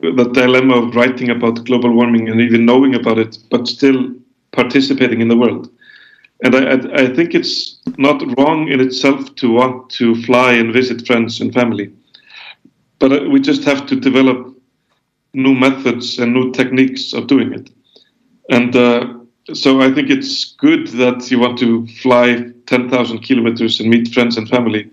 the 0.00 0.30
dilemma 0.32 0.76
of 0.76 0.94
writing 0.94 1.30
about 1.30 1.64
global 1.64 1.92
warming 1.92 2.28
and 2.28 2.40
even 2.40 2.66
knowing 2.66 2.94
about 2.94 3.18
it, 3.18 3.38
but 3.50 3.66
still 3.66 4.14
participating 4.52 5.20
in 5.20 5.28
the 5.28 5.36
world. 5.36 5.70
And 6.42 6.54
I, 6.54 6.72
I, 6.72 7.02
I, 7.02 7.14
think 7.14 7.34
it's 7.34 7.78
not 7.96 8.22
wrong 8.36 8.68
in 8.68 8.80
itself 8.80 9.34
to 9.36 9.50
want 9.50 9.88
to 9.90 10.20
fly 10.22 10.52
and 10.52 10.72
visit 10.72 11.06
friends 11.06 11.40
and 11.40 11.52
family, 11.52 11.92
but 12.98 13.12
uh, 13.12 13.30
we 13.30 13.40
just 13.40 13.64
have 13.64 13.86
to 13.86 13.98
develop 13.98 14.54
new 15.32 15.54
methods 15.54 16.18
and 16.18 16.34
new 16.34 16.52
techniques 16.52 17.14
of 17.14 17.26
doing 17.26 17.54
it. 17.54 17.70
And 18.50 18.76
uh, 18.76 19.14
so 19.54 19.80
I 19.80 19.90
think 19.92 20.10
it's 20.10 20.52
good 20.56 20.88
that 20.88 21.30
you 21.30 21.38
want 21.38 21.58
to 21.60 21.86
fly 21.86 22.52
10,000 22.66 23.20
kilometers 23.20 23.80
and 23.80 23.88
meet 23.88 24.12
friends 24.12 24.36
and 24.36 24.48
family 24.48 24.90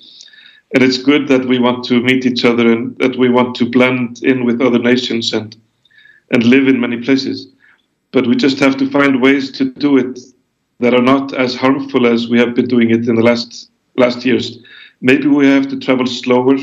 and 0.74 0.84
it's 0.84 0.98
good 0.98 1.28
that 1.28 1.46
we 1.46 1.60
want 1.60 1.84
to 1.86 2.02
meet 2.02 2.26
each 2.26 2.46
other 2.46 2.72
and 2.72 2.98
that 2.98 3.16
we 3.18 3.30
want 3.30 3.56
to 3.56 3.70
blend 3.70 4.24
in 4.24 4.44
with 4.46 4.62
other 4.62 4.80
nations 4.80 5.34
and 5.34 5.56
and 6.32 6.44
live 6.44 6.68
in 6.68 6.80
many 6.80 7.00
places. 7.02 7.48
But 8.12 8.28
we 8.28 8.36
just 8.36 8.60
have 8.60 8.78
to 8.78 8.90
find 8.90 9.22
ways 9.22 9.52
to 9.52 9.66
do 9.66 9.98
it 9.98 10.20
that 10.80 10.94
are 10.94 11.02
not 11.02 11.34
as 11.34 11.56
harmful 11.56 12.08
as 12.08 12.28
we 12.28 12.40
have 12.40 12.56
been 12.56 12.68
doing 12.68 12.90
it 12.90 13.08
in 13.08 13.16
the 13.16 13.24
last 13.24 13.70
last 13.96 14.26
years. 14.26 14.58
Maybe 15.02 15.28
we 15.28 15.46
have 15.48 15.68
to 15.70 15.80
travel 15.80 16.08
slower. 16.08 16.58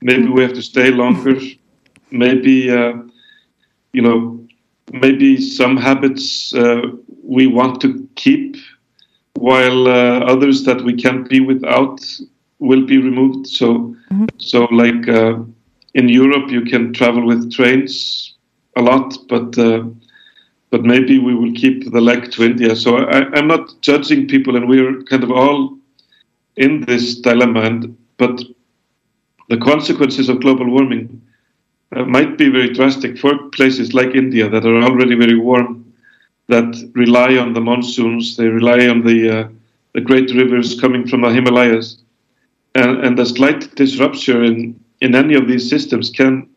Maybe 0.00 0.28
we 0.28 0.42
have 0.42 0.54
to 0.54 0.62
stay 0.62 0.90
longer. 0.90 1.38
Maybe 2.10 2.70
uh, 2.70 2.94
you 3.92 4.02
know, 4.02 4.46
maybe 4.92 5.40
some 5.40 5.76
habits 5.76 6.54
uh, 6.54 6.82
we 7.22 7.46
want 7.46 7.80
to 7.82 8.08
keep, 8.16 8.56
while 9.34 9.86
uh, 9.86 10.20
others 10.20 10.64
that 10.64 10.82
we 10.82 10.94
can't 10.94 11.28
be 11.28 11.40
without 11.40 12.00
will 12.62 12.86
be 12.86 12.98
removed. 12.98 13.46
So, 13.46 13.94
mm-hmm. 14.10 14.26
so 14.38 14.64
like 14.82 15.08
uh, 15.08 15.34
in 15.94 16.08
Europe, 16.08 16.50
you 16.50 16.62
can 16.62 16.92
travel 16.92 17.26
with 17.26 17.52
trains 17.52 18.34
a 18.76 18.82
lot, 18.82 19.16
but 19.28 19.58
uh, 19.58 19.84
but 20.70 20.84
maybe 20.84 21.18
we 21.18 21.34
will 21.34 21.52
keep 21.52 21.92
the 21.92 22.00
leg 22.00 22.30
to 22.32 22.44
India. 22.44 22.74
So 22.74 22.98
I, 22.98 23.28
I'm 23.36 23.46
not 23.46 23.74
judging 23.82 24.28
people, 24.28 24.56
and 24.56 24.68
we're 24.68 25.02
kind 25.02 25.24
of 25.24 25.30
all 25.30 25.76
in 26.56 26.80
this 26.86 27.16
dilemma. 27.16 27.62
And 27.62 27.96
but 28.16 28.40
the 29.48 29.58
consequences 29.58 30.28
of 30.28 30.40
global 30.40 30.70
warming 30.70 31.20
uh, 31.94 32.04
might 32.04 32.38
be 32.38 32.48
very 32.48 32.72
drastic 32.72 33.18
for 33.18 33.36
places 33.50 33.92
like 33.92 34.14
India 34.14 34.48
that 34.48 34.64
are 34.64 34.82
already 34.82 35.14
very 35.14 35.38
warm, 35.38 35.92
that 36.48 36.90
rely 36.94 37.36
on 37.36 37.52
the 37.52 37.60
monsoons, 37.60 38.36
they 38.36 38.46
rely 38.46 38.86
on 38.86 39.02
the 39.02 39.18
uh, 39.40 39.48
the 39.94 40.00
great 40.00 40.30
rivers 40.30 40.80
coming 40.80 41.06
from 41.06 41.20
the 41.20 41.28
Himalayas 41.28 42.01
and, 42.74 43.04
and 43.04 43.18
a 43.18 43.26
slight 43.26 43.74
disruption 43.74 44.44
in, 44.44 44.84
in 45.00 45.14
any 45.14 45.34
of 45.34 45.46
these 45.46 45.68
systems 45.68 46.10
can 46.10 46.48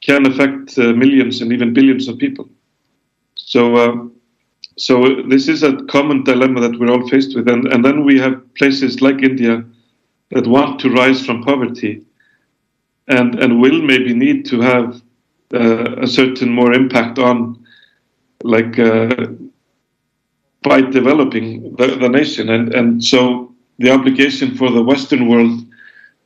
can 0.00 0.26
affect 0.26 0.78
uh, 0.78 0.92
millions 0.92 1.40
and 1.40 1.52
even 1.52 1.74
billions 1.74 2.06
of 2.06 2.18
people. 2.18 2.48
So, 3.34 3.74
uh, 3.74 4.08
so 4.76 5.22
this 5.28 5.48
is 5.48 5.64
a 5.64 5.76
common 5.86 6.22
dilemma 6.22 6.60
that 6.60 6.78
we're 6.78 6.92
all 6.92 7.08
faced 7.08 7.34
with, 7.34 7.48
and, 7.48 7.66
and 7.66 7.84
then 7.84 8.04
we 8.04 8.20
have 8.20 8.54
places 8.54 9.02
like 9.02 9.22
India 9.22 9.64
that 10.30 10.46
want 10.46 10.78
to 10.80 10.90
rise 10.90 11.24
from 11.24 11.42
poverty, 11.42 12.04
and 13.08 13.42
and 13.42 13.60
will 13.60 13.82
maybe 13.82 14.14
need 14.14 14.44
to 14.46 14.60
have 14.60 15.02
uh, 15.52 15.96
a 16.02 16.06
certain 16.06 16.50
more 16.50 16.72
impact 16.72 17.18
on, 17.18 17.66
like 18.44 18.78
uh, 18.78 19.26
by 20.62 20.80
developing 20.82 21.74
the, 21.76 21.96
the 21.96 22.08
nation, 22.08 22.50
and 22.50 22.72
and 22.74 23.02
so 23.02 23.47
the 23.78 23.90
obligation 23.90 24.56
for 24.56 24.70
the 24.70 24.82
Western 24.82 25.28
world, 25.28 25.64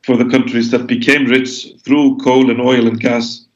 for 0.03 0.17
the 0.17 0.29
countries 0.29 0.71
that 0.71 0.87
became 0.87 1.27
rich 1.27 1.75
through 1.85 2.19
coal 2.19 2.51
and 2.51 2.61
oil 2.61 2.87
and 2.87 2.99
gas, 3.01 3.47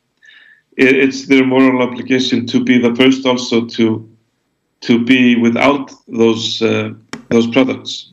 it's 0.76 1.26
their 1.26 1.46
moral 1.46 1.82
obligation 1.82 2.46
to 2.46 2.62
be 2.62 2.78
the 2.78 2.94
first 2.94 3.26
also 3.26 3.64
to 3.64 4.08
to 4.82 5.02
be 5.02 5.36
without 5.36 5.90
those 6.06 6.60
uh, 6.60 6.90
those 7.30 7.46
products. 7.46 8.12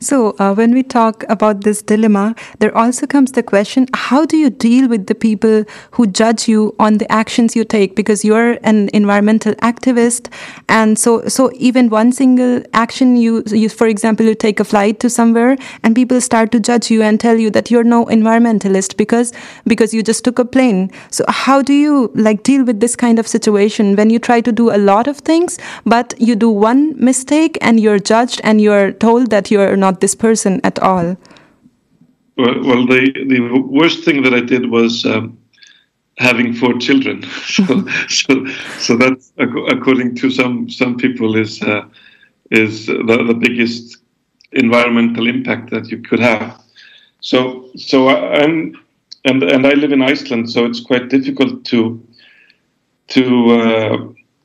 So, 0.00 0.34
uh, 0.38 0.54
when 0.54 0.72
we 0.72 0.82
talk 0.82 1.24
about 1.28 1.62
this 1.62 1.82
dilemma, 1.82 2.34
there 2.58 2.76
also 2.76 3.06
comes 3.06 3.32
the 3.32 3.42
question 3.42 3.86
how 3.94 4.24
do 4.24 4.36
you 4.36 4.50
deal 4.50 4.88
with 4.88 5.06
the 5.06 5.14
people 5.14 5.64
who 5.92 6.06
judge 6.06 6.48
you 6.48 6.74
on 6.78 6.98
the 6.98 7.10
actions 7.10 7.56
you 7.56 7.64
take? 7.64 7.94
Because 7.96 8.24
you're 8.24 8.58
an 8.62 8.88
environmental 8.92 9.54
activist. 9.56 10.32
And 10.68 10.98
so, 10.98 11.26
so 11.28 11.50
even 11.54 11.90
one 11.90 12.12
single 12.12 12.62
action, 12.72 13.16
you, 13.16 13.42
you, 13.46 13.68
for 13.68 13.86
example, 13.86 14.26
you 14.26 14.34
take 14.34 14.60
a 14.60 14.64
flight 14.64 15.00
to 15.00 15.10
somewhere 15.10 15.56
and 15.82 15.94
people 15.94 16.20
start 16.20 16.52
to 16.52 16.60
judge 16.60 16.90
you 16.90 17.02
and 17.02 17.20
tell 17.20 17.36
you 17.36 17.50
that 17.50 17.70
you're 17.70 17.84
no 17.84 18.06
environmentalist 18.06 18.96
because, 18.96 19.32
because 19.66 19.92
you 19.92 20.02
just 20.02 20.24
took 20.24 20.38
a 20.38 20.44
plane. 20.44 20.90
So, 21.10 21.24
how 21.28 21.62
do 21.62 21.72
you 21.72 22.10
like 22.14 22.42
deal 22.42 22.64
with 22.64 22.80
this 22.80 22.96
kind 22.96 23.18
of 23.18 23.26
situation 23.26 23.96
when 23.96 24.10
you 24.10 24.18
try 24.18 24.40
to 24.40 24.52
do 24.52 24.70
a 24.70 24.78
lot 24.78 25.08
of 25.08 25.18
things, 25.18 25.58
but 25.84 26.14
you 26.18 26.36
do 26.36 26.48
one 26.48 26.94
mistake 27.02 27.58
and 27.60 27.80
you're 27.80 27.98
judged 27.98 28.40
and 28.44 28.60
you're 28.60 28.92
told 28.92 29.30
that 29.30 29.50
you're 29.50 29.73
not 29.76 30.00
this 30.00 30.14
person 30.14 30.60
at 30.64 30.78
all? 30.78 31.16
Well, 32.36 32.62
well 32.62 32.86
the, 32.86 33.12
the 33.28 33.40
worst 33.60 34.04
thing 34.04 34.22
that 34.22 34.34
I 34.34 34.40
did 34.40 34.70
was 34.70 35.04
um, 35.04 35.38
having 36.18 36.52
four 36.52 36.74
children. 36.78 37.22
so, 37.46 37.86
so, 38.08 38.46
so 38.78 38.96
that, 38.96 39.22
according 39.70 40.16
to 40.16 40.30
some 40.30 40.68
some 40.68 40.96
people, 40.96 41.36
is 41.36 41.62
uh, 41.62 41.86
is 42.50 42.86
the, 42.86 43.24
the 43.26 43.34
biggest 43.34 43.98
environmental 44.52 45.26
impact 45.26 45.70
that 45.70 45.88
you 45.88 45.98
could 45.98 46.20
have. 46.20 46.60
So, 47.20 47.70
so 47.76 48.08
I'm 48.08 48.74
and 49.24 49.42
and 49.42 49.66
I 49.66 49.72
live 49.72 49.92
in 49.92 50.02
Iceland, 50.02 50.50
so 50.50 50.64
it's 50.64 50.80
quite 50.80 51.08
difficult 51.08 51.64
to 51.66 52.06
to 53.08 53.50
uh, 53.50 53.96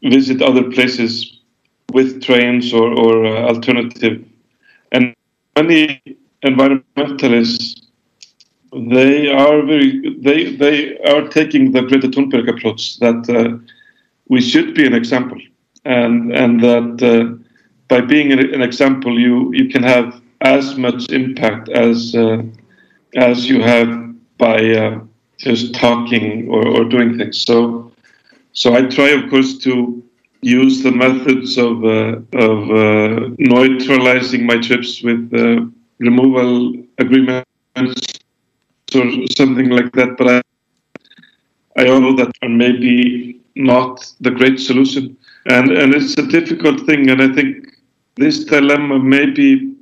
visit 0.03 0.41
other 0.41 0.69
places 0.71 1.39
with 1.91 2.21
trains 2.21 2.73
or, 2.73 2.87
or 2.87 3.25
uh, 3.25 3.47
alternative 3.47 4.23
and 4.23 4.28
many 5.59 6.01
environmentalists 6.43 7.79
they 8.71 9.29
are 9.31 9.65
very 9.65 10.15
they 10.19 10.55
they 10.55 10.97
are 10.99 11.27
taking 11.27 11.71
the 11.71 11.81
Greta 11.81 12.07
Thunberg 12.07 12.47
approach 12.49 12.99
that 12.99 13.27
uh, 13.29 13.57
we 14.27 14.41
should 14.41 14.75
be 14.75 14.85
an 14.85 14.93
example. 14.93 15.39
And 15.85 16.31
and 16.35 16.61
that 16.61 17.01
uh, 17.01 17.43
by 17.87 18.01
being 18.01 18.31
an, 18.31 18.61
example 18.61 19.19
you 19.19 19.51
you 19.53 19.69
can 19.69 19.83
have 19.83 20.21
as 20.41 20.77
much 20.77 21.09
impact 21.11 21.69
as 21.69 22.15
uh, 22.15 22.43
as 23.15 23.49
you 23.49 23.61
have 23.61 23.89
by 24.37 24.59
uh, 24.75 24.99
just 25.37 25.73
talking 25.73 26.47
or, 26.49 26.67
or 26.67 26.85
doing 26.85 27.17
things. 27.17 27.41
So 27.41 27.91
so 28.53 28.75
I 28.75 28.81
try 28.83 29.09
of 29.09 29.29
course 29.29 29.57
to 29.59 30.03
use 30.41 30.83
the 30.83 30.91
methods 30.91 31.57
of, 31.57 31.83
uh, 31.83 32.19
of 32.33 32.71
uh, 32.71 33.29
neutralizing 33.37 34.45
my 34.45 34.57
trips 34.57 35.01
with 35.01 35.31
uh, 35.33 35.65
removal 35.99 36.73
agreements 36.97 37.49
or 38.95 39.05
something 39.35 39.69
like 39.69 39.91
that. 39.93 40.15
But 40.17 40.27
I, 40.27 41.81
I 41.81 41.83
know 41.85 42.15
that 42.15 42.31
are 42.41 42.49
maybe 42.49 43.41
not 43.55 44.05
the 44.21 44.31
great 44.31 44.59
solution. 44.59 45.17
And, 45.45 45.71
and 45.71 45.93
it's 45.93 46.17
a 46.17 46.27
difficult 46.27 46.85
thing. 46.85 47.09
And 47.09 47.21
I 47.21 47.33
think 47.33 47.67
this 48.15 48.43
dilemma 48.45 48.99
maybe 48.99 49.75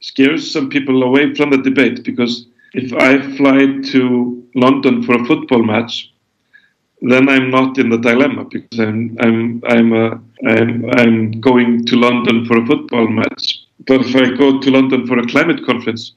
scares 0.00 0.50
some 0.50 0.68
people 0.68 1.02
away 1.02 1.34
from 1.34 1.50
the 1.50 1.58
debate 1.58 2.02
because 2.04 2.46
if 2.74 2.92
I 2.94 3.20
fly 3.36 3.66
to 3.92 4.46
London 4.54 5.02
for 5.02 5.20
a 5.20 5.24
football 5.24 5.62
match, 5.62 6.11
then 7.02 7.28
I'm 7.28 7.50
not 7.50 7.78
in 7.78 7.90
the 7.90 7.98
dilemma 7.98 8.44
because 8.44 8.78
I'm 8.78 9.16
I'm 9.20 9.60
I'm 9.66 9.92
uh, 9.92 10.18
I'm, 10.46 10.88
I'm 10.90 11.40
going 11.40 11.84
to 11.86 11.96
London 11.96 12.46
for 12.46 12.62
a 12.62 12.66
football 12.66 13.08
match. 13.08 13.58
But 13.86 14.02
if 14.02 14.14
I 14.14 14.36
go 14.36 14.60
to 14.60 14.70
London 14.70 15.06
for 15.08 15.18
a 15.18 15.26
climate 15.26 15.66
conference, 15.66 16.12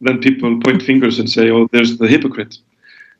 then 0.00 0.20
people 0.20 0.60
point 0.60 0.82
fingers 0.82 1.18
and 1.18 1.28
say, 1.28 1.50
"Oh, 1.50 1.68
there's 1.72 1.98
the 1.98 2.06
hypocrite." 2.06 2.58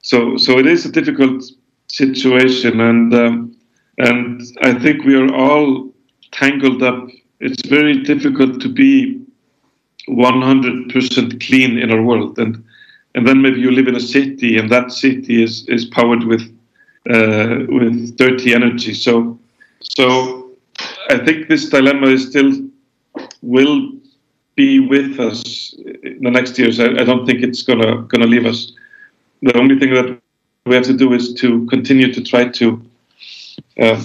So 0.03 0.37
so 0.37 0.59
it 0.59 0.67
is 0.67 0.87
a 0.87 0.93
difficult 0.93 1.45
situation, 1.89 2.81
and 2.81 3.13
um, 3.13 3.57
and 3.99 4.41
I 4.63 4.79
think 4.79 5.05
we 5.05 5.17
are 5.17 5.35
all 5.35 5.93
tangled 6.31 6.83
up. 6.85 7.09
It's 7.41 7.67
very 7.67 8.03
difficult 8.03 8.61
to 8.61 8.69
be 8.69 9.21
100% 10.09 11.47
clean 11.47 11.79
in 11.79 11.91
our 11.91 12.03
world, 12.03 12.39
and 12.39 12.65
and 13.17 13.27
then 13.27 13.43
maybe 13.43 13.61
you 13.61 13.73
live 13.73 13.89
in 13.89 13.97
a 13.97 14.01
city, 14.01 14.59
and 14.59 14.71
that 14.71 14.93
city 14.93 15.43
is 15.43 15.67
is 15.69 15.87
powered 15.87 16.23
with 16.23 16.43
uh, 17.11 17.67
with 17.69 18.17
dirty 18.17 18.55
energy. 18.55 18.95
So, 18.95 19.39
so 19.81 20.51
I 21.09 21.19
think 21.19 21.49
this 21.49 21.69
dilemma 21.69 22.09
is 22.09 22.29
still 22.29 22.53
will 23.43 23.93
be 24.55 24.81
with 24.81 25.19
us 25.19 25.75
in 26.03 26.19
the 26.23 26.31
next 26.31 26.59
years. 26.59 26.79
I, 26.81 26.87
I 26.87 27.05
don't 27.05 27.27
think 27.27 27.43
it's 27.43 27.63
gonna 27.63 28.03
gonna 28.03 28.27
leave 28.27 28.47
us. 28.47 28.73
The 29.43 29.57
only 29.57 29.79
thing 29.79 29.95
that 29.95 30.21
we 30.67 30.75
have 30.75 30.85
to 30.85 30.97
do 30.97 31.13
is 31.15 31.35
to 31.35 31.67
continue 31.67 32.13
to 32.13 32.23
try 32.23 32.49
to 32.49 32.83
uh, 33.81 34.01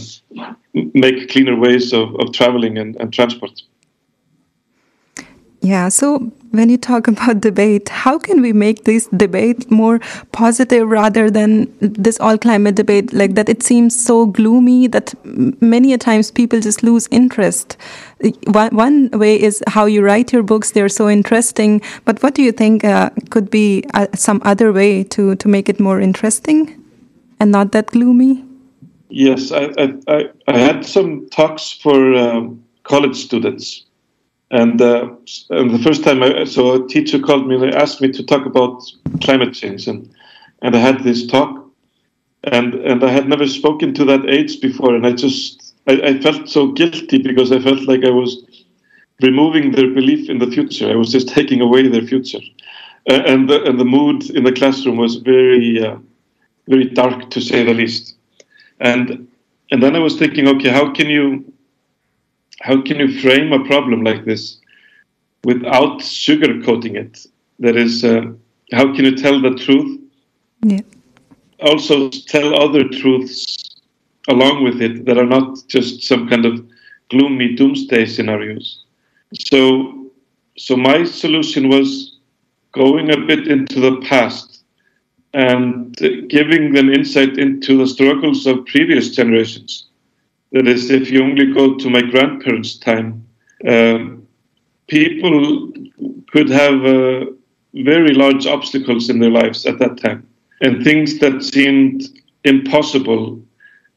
make 0.73 1.29
cleaner 1.29 1.55
ways 1.55 1.93
of, 1.93 2.15
of 2.19 2.31
traveling 2.31 2.77
and, 2.77 2.95
and 2.97 3.13
transport. 3.13 3.61
Yeah, 5.65 5.89
so 5.89 6.19
when 6.51 6.69
you 6.69 6.77
talk 6.77 7.07
about 7.13 7.41
debate, 7.41 7.89
how 7.89 8.19
can 8.19 8.39
we 8.43 8.53
make 8.53 8.83
this 8.83 9.07
debate 9.07 9.71
more 9.71 9.99
positive 10.31 10.87
rather 10.87 11.31
than 11.31 11.73
this 11.79 12.19
all 12.19 12.37
climate 12.37 12.75
debate 12.75 13.11
like 13.13 13.33
that? 13.33 13.49
It 13.49 13.63
seems 13.63 13.99
so 13.99 14.27
gloomy 14.27 14.85
that 14.87 15.15
many 15.61 15.91
a 15.93 15.97
times 15.97 16.29
people 16.29 16.59
just 16.59 16.83
lose 16.83 17.07
interest. 17.09 17.77
One, 18.45 18.75
one 18.75 19.09
way 19.09 19.41
is 19.41 19.63
how 19.65 19.85
you 19.85 20.03
write 20.03 20.31
your 20.31 20.43
books; 20.43 20.71
they're 20.71 20.87
so 20.87 21.09
interesting. 21.09 21.81
But 22.05 22.21
what 22.21 22.35
do 22.35 22.43
you 22.43 22.51
think 22.51 22.83
uh, 22.83 23.09
could 23.31 23.49
be 23.49 23.83
uh, 23.95 24.05
some 24.13 24.41
other 24.45 24.71
way 24.71 25.03
to 25.15 25.35
to 25.35 25.47
make 25.47 25.67
it 25.67 25.79
more 25.79 25.99
interesting 25.99 26.79
and 27.39 27.51
not 27.51 27.71
that 27.71 27.87
gloomy? 27.87 28.43
Yes, 29.09 29.51
I 29.51 29.73
I, 30.07 30.29
I 30.47 30.57
had 30.57 30.85
some 30.85 31.27
talks 31.29 31.71
for 31.71 32.13
um, 32.13 32.63
college 32.83 33.15
students 33.15 33.85
and, 34.51 34.81
uh, 34.81 35.09
the 35.49 35.81
first 35.83 36.03
time, 36.03 36.21
I, 36.21 36.43
so 36.43 36.83
a 36.83 36.87
teacher 36.87 37.19
called 37.19 37.47
me 37.47 37.55
and 37.55 37.73
asked 37.73 38.01
me 38.01 38.11
to 38.11 38.23
talk 38.23 38.45
about 38.45 38.81
climate 39.21 39.53
change, 39.53 39.87
and 39.87 40.09
and 40.61 40.75
I 40.75 40.79
had 40.79 41.03
this 41.03 41.25
talk, 41.25 41.65
and 42.43 42.75
and 42.75 43.03
I 43.03 43.09
had 43.09 43.27
never 43.27 43.47
spoken 43.47 43.93
to 43.95 44.05
that 44.05 44.29
age 44.29 44.61
before, 44.61 44.95
and 44.95 45.05
I 45.05 45.13
just 45.13 45.75
I, 45.87 45.93
I 45.93 46.19
felt 46.19 46.47
so 46.47 46.71
guilty 46.71 47.17
because 47.17 47.51
I 47.51 47.59
felt 47.59 47.81
like 47.87 48.05
I 48.05 48.11
was 48.11 48.43
removing 49.21 49.71
their 49.71 49.89
belief 49.91 50.29
in 50.29 50.37
the 50.37 50.47
future. 50.47 50.91
I 50.91 50.95
was 50.95 51.11
just 51.11 51.29
taking 51.29 51.61
away 51.61 51.87
their 51.87 52.03
future, 52.03 52.41
uh, 53.09 53.21
and 53.25 53.49
the, 53.49 53.63
and 53.63 53.79
the 53.79 53.85
mood 53.85 54.29
in 54.29 54.43
the 54.43 54.51
classroom 54.51 54.97
was 54.97 55.15
very 55.15 55.83
uh, 55.83 55.97
very 56.67 56.85
dark 56.85 57.31
to 57.31 57.41
say 57.41 57.63
the 57.63 57.73
least, 57.73 58.15
and 58.79 59.27
and 59.71 59.81
then 59.81 59.95
I 59.95 59.99
was 59.99 60.17
thinking, 60.17 60.47
okay, 60.47 60.69
how 60.69 60.93
can 60.93 61.09
you 61.09 61.51
how 62.61 62.81
can 62.81 62.99
you 62.99 63.19
frame 63.21 63.51
a 63.53 63.63
problem 63.65 64.03
like 64.03 64.25
this 64.25 64.57
without 65.43 65.99
sugarcoating 65.99 66.95
it? 66.95 67.25
That 67.59 67.75
is, 67.75 68.03
uh, 68.03 68.33
how 68.71 68.93
can 68.95 69.05
you 69.05 69.15
tell 69.15 69.41
the 69.41 69.55
truth? 69.55 70.01
Yeah. 70.61 70.81
Also, 71.61 72.09
tell 72.09 72.61
other 72.61 72.87
truths 72.87 73.63
along 74.27 74.63
with 74.63 74.81
it 74.81 75.05
that 75.05 75.17
are 75.17 75.25
not 75.25 75.57
just 75.67 76.03
some 76.03 76.27
kind 76.27 76.45
of 76.45 76.65
gloomy 77.09 77.55
doomsday 77.55 78.05
scenarios. 78.05 78.83
So, 79.33 80.11
so 80.57 80.75
my 80.75 81.03
solution 81.03 81.69
was 81.69 82.17
going 82.71 83.11
a 83.11 83.25
bit 83.25 83.47
into 83.47 83.79
the 83.79 84.01
past 84.01 84.63
and 85.33 85.95
giving 86.29 86.73
them 86.73 86.89
insight 86.89 87.37
into 87.37 87.77
the 87.77 87.87
struggles 87.87 88.47
of 88.47 88.65
previous 88.65 89.15
generations 89.15 89.87
that 90.55 90.67
is, 90.69 90.89
if 90.89 91.11
you 91.11 91.21
only 91.21 91.51
go 91.53 91.75
to 91.75 91.89
my 91.89 92.01
grandparents' 92.01 92.77
time, 92.77 93.27
um, 93.67 94.25
people 94.87 95.73
could 96.31 96.49
have 96.49 96.85
uh, 96.85 97.25
very 97.73 98.13
large 98.13 98.47
obstacles 98.47 99.09
in 99.09 99.19
their 99.19 99.31
lives 99.31 99.65
at 99.65 99.79
that 99.79 99.97
time. 99.97 100.25
And 100.61 100.81
things 100.81 101.19
that 101.19 101.43
seemed 101.43 102.03
impossible 102.45 103.43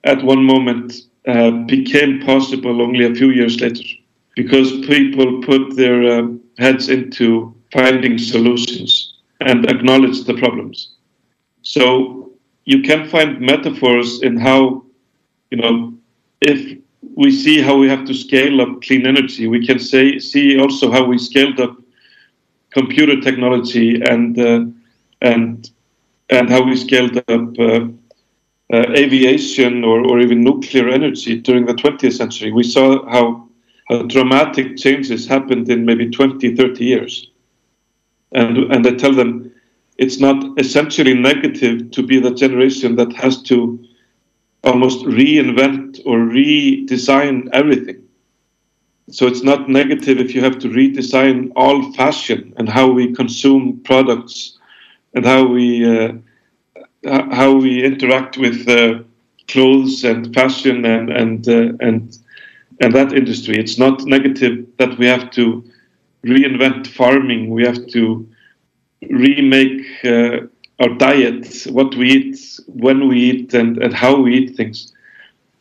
at 0.02 0.24
one 0.24 0.42
moment 0.42 0.94
uh, 1.28 1.52
became 1.68 2.22
possible 2.26 2.82
only 2.82 3.04
a 3.06 3.14
few 3.14 3.30
years 3.30 3.60
later 3.60 3.84
because 4.34 4.84
people 4.86 5.40
put 5.42 5.76
their 5.76 6.02
uh, 6.02 6.26
heads 6.58 6.88
into 6.88 7.54
finding 7.72 8.18
solutions 8.18 9.14
and 9.40 9.70
acknowledge 9.70 10.24
the 10.24 10.34
problems. 10.34 10.96
So 11.62 12.32
you 12.64 12.82
can 12.82 13.08
find 13.08 13.40
metaphors 13.40 14.22
in 14.22 14.36
how, 14.36 14.82
you 15.50 15.58
know, 15.58 15.97
if 16.40 16.78
we 17.14 17.30
see 17.30 17.60
how 17.60 17.76
we 17.76 17.88
have 17.88 18.04
to 18.06 18.14
scale 18.14 18.60
up 18.60 18.82
clean 18.82 19.06
energy, 19.06 19.46
we 19.46 19.66
can 19.66 19.78
say 19.78 20.18
see 20.18 20.58
also 20.58 20.90
how 20.90 21.04
we 21.04 21.18
scaled 21.18 21.60
up 21.60 21.76
computer 22.70 23.20
technology 23.20 24.00
and 24.02 24.38
uh, 24.38 24.64
and 25.22 25.70
and 26.30 26.50
how 26.50 26.62
we 26.62 26.76
scaled 26.76 27.16
up 27.16 27.58
uh, 27.58 27.88
uh, 28.72 28.84
aviation 28.94 29.84
or, 29.84 30.00
or 30.06 30.20
even 30.20 30.42
nuclear 30.42 30.88
energy 30.88 31.40
during 31.40 31.64
the 31.64 31.72
20th 31.72 32.12
century. 32.12 32.52
We 32.52 32.64
saw 32.64 33.08
how, 33.08 33.48
how 33.88 34.02
dramatic 34.02 34.76
changes 34.76 35.26
happened 35.26 35.70
in 35.70 35.86
maybe 35.86 36.10
20, 36.10 36.54
30 36.54 36.84
years. 36.84 37.30
And, 38.32 38.58
and 38.70 38.86
I 38.86 38.90
tell 38.92 39.14
them 39.14 39.50
it's 39.96 40.20
not 40.20 40.58
essentially 40.58 41.14
negative 41.14 41.90
to 41.92 42.02
be 42.02 42.20
the 42.20 42.34
generation 42.34 42.94
that 42.96 43.12
has 43.14 43.40
to 43.44 43.82
almost 44.68 45.04
reinvent 45.06 46.00
or 46.06 46.18
redesign 46.18 47.48
everything. 47.52 48.02
So 49.10 49.26
it's 49.26 49.42
not 49.42 49.68
negative 49.68 50.18
if 50.18 50.34
you 50.34 50.42
have 50.42 50.58
to 50.60 50.68
redesign 50.68 51.52
all 51.56 51.92
fashion 51.94 52.54
and 52.56 52.68
how 52.68 52.90
we 52.90 53.12
consume 53.14 53.80
products 53.84 54.58
and 55.14 55.24
how 55.24 55.46
we 55.46 55.84
uh, 55.86 56.12
how 57.04 57.52
we 57.54 57.84
interact 57.84 58.38
with 58.38 58.68
uh, 58.68 59.00
clothes 59.48 60.04
and 60.04 60.34
fashion 60.34 60.84
and 60.84 61.10
and 61.10 61.48
uh, 61.48 61.72
and 61.80 62.18
and 62.80 62.94
that 62.94 63.12
industry. 63.12 63.56
It's 63.58 63.78
not 63.78 64.04
negative 64.04 64.66
that 64.78 64.98
we 64.98 65.06
have 65.06 65.30
to 65.32 65.64
reinvent 66.26 66.86
farming. 66.88 67.50
We 67.50 67.64
have 67.64 67.86
to 67.88 68.28
remake 69.10 69.86
uh, 70.04 70.46
our 70.80 70.90
diet, 70.90 71.66
what 71.70 71.94
we 71.96 72.10
eat, 72.10 72.60
when 72.66 73.08
we 73.08 73.18
eat, 73.18 73.54
and, 73.54 73.78
and 73.78 73.92
how 73.92 74.16
we 74.20 74.36
eat 74.36 74.56
things. 74.56 74.92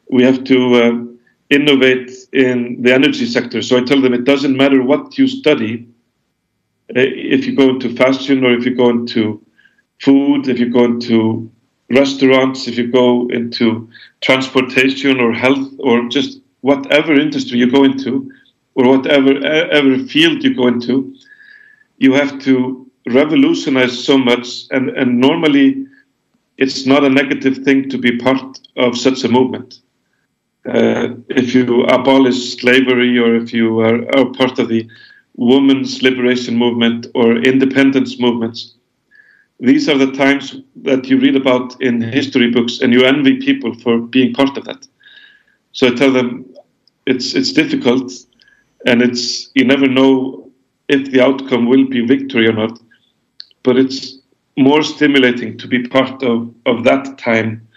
We 0.10 0.24
have 0.24 0.44
to 0.46 0.76
uh, 0.76 1.08
innovate 1.50 2.12
in 2.34 2.82
the 2.82 2.94
energy 2.94 3.26
sector. 3.26 3.62
So 3.62 3.78
I 3.78 3.84
tell 3.84 4.02
them 4.02 4.14
it 4.14 4.26
doesn't 4.26 4.56
matter 4.56 4.84
what 4.84 5.18
you 5.18 5.28
study, 5.28 5.88
uh, 6.96 7.02
if 7.02 7.46
you 7.46 7.56
go 7.56 7.70
into 7.70 7.96
fashion 7.96 8.46
or 8.46 8.54
if 8.54 8.66
you 8.66 8.76
go 8.76 8.90
into 8.90 9.42
food, 10.00 10.48
if 10.48 10.60
you 10.60 10.72
go 10.72 10.86
into 10.86 11.52
restaurants, 11.90 12.68
if 12.68 12.78
you 12.78 12.88
go 12.92 13.28
into 13.30 13.90
transportation 14.22 15.20
or 15.20 15.34
health 15.34 15.70
or 15.80 16.08
just 16.10 16.42
whatever 16.62 17.14
industry 17.14 17.60
you 17.60 17.70
go 17.70 17.84
into 17.84 18.32
or 18.76 18.88
whatever 18.90 19.38
ever 19.46 19.98
field 20.06 20.44
you 20.44 20.56
go 20.56 20.68
into, 20.68 21.16
you 21.98 22.14
have 22.14 22.40
to 22.40 22.87
revolutionized 23.08 24.00
so 24.00 24.18
much, 24.18 24.66
and, 24.72 24.90
and 24.90 25.20
normally 25.20 25.86
it's 26.58 26.86
not 26.86 27.04
a 27.04 27.10
negative 27.10 27.60
thing 27.60 27.90
to 27.90 27.98
be 27.98 28.18
part 28.18 28.60
of 28.76 28.98
such 28.98 29.24
a 29.24 29.30
movement. 29.30 29.80
Uh, 30.68 31.16
if 31.30 31.56
you 31.56 31.84
abolish 31.86 32.58
slavery 32.58 33.18
or 33.18 33.36
if 33.36 33.54
you 33.54 33.80
are, 33.80 34.04
are, 34.18 34.26
part 34.34 34.60
of 34.60 34.68
the 34.68 34.88
women's 35.36 36.02
liberation 36.02 36.58
movement 36.58 37.08
or 37.16 37.38
independence 37.38 38.20
movements, 38.20 38.74
these 39.60 39.88
are 39.88 39.98
the 39.98 40.12
times 40.12 40.58
that 40.76 41.08
you 41.08 41.20
read 41.20 41.36
about 41.36 41.80
in 41.82 42.02
history 42.02 42.52
books 42.52 42.80
and 42.82 42.92
you 42.92 43.04
envy 43.06 43.38
people 43.38 43.74
for 43.76 44.00
being 44.00 44.34
part 44.34 44.58
of 44.58 44.66
that. 44.66 44.86
So 45.72 45.88
I 45.88 45.92
tell 45.92 46.12
them 46.12 46.54
it's, 47.06 47.34
it's 47.34 47.54
difficult 47.54 48.12
and 48.86 49.02
it's, 49.02 49.50
you 49.56 49.64
never 49.64 49.88
know 49.88 50.52
if 50.90 51.12
the 51.12 51.22
outcome 51.22 51.68
will 51.68 51.88
be 51.88 52.06
victory 52.06 52.48
or 52.48 52.54
not 52.54 52.80
but 53.68 53.76
it's 53.76 54.20
more 54.56 54.82
stimulating 54.82 55.58
to 55.58 55.68
be 55.68 55.86
part 55.90 56.24
of, 56.24 56.50
of 56.66 56.86
that 56.86 57.18
time 57.18 57.68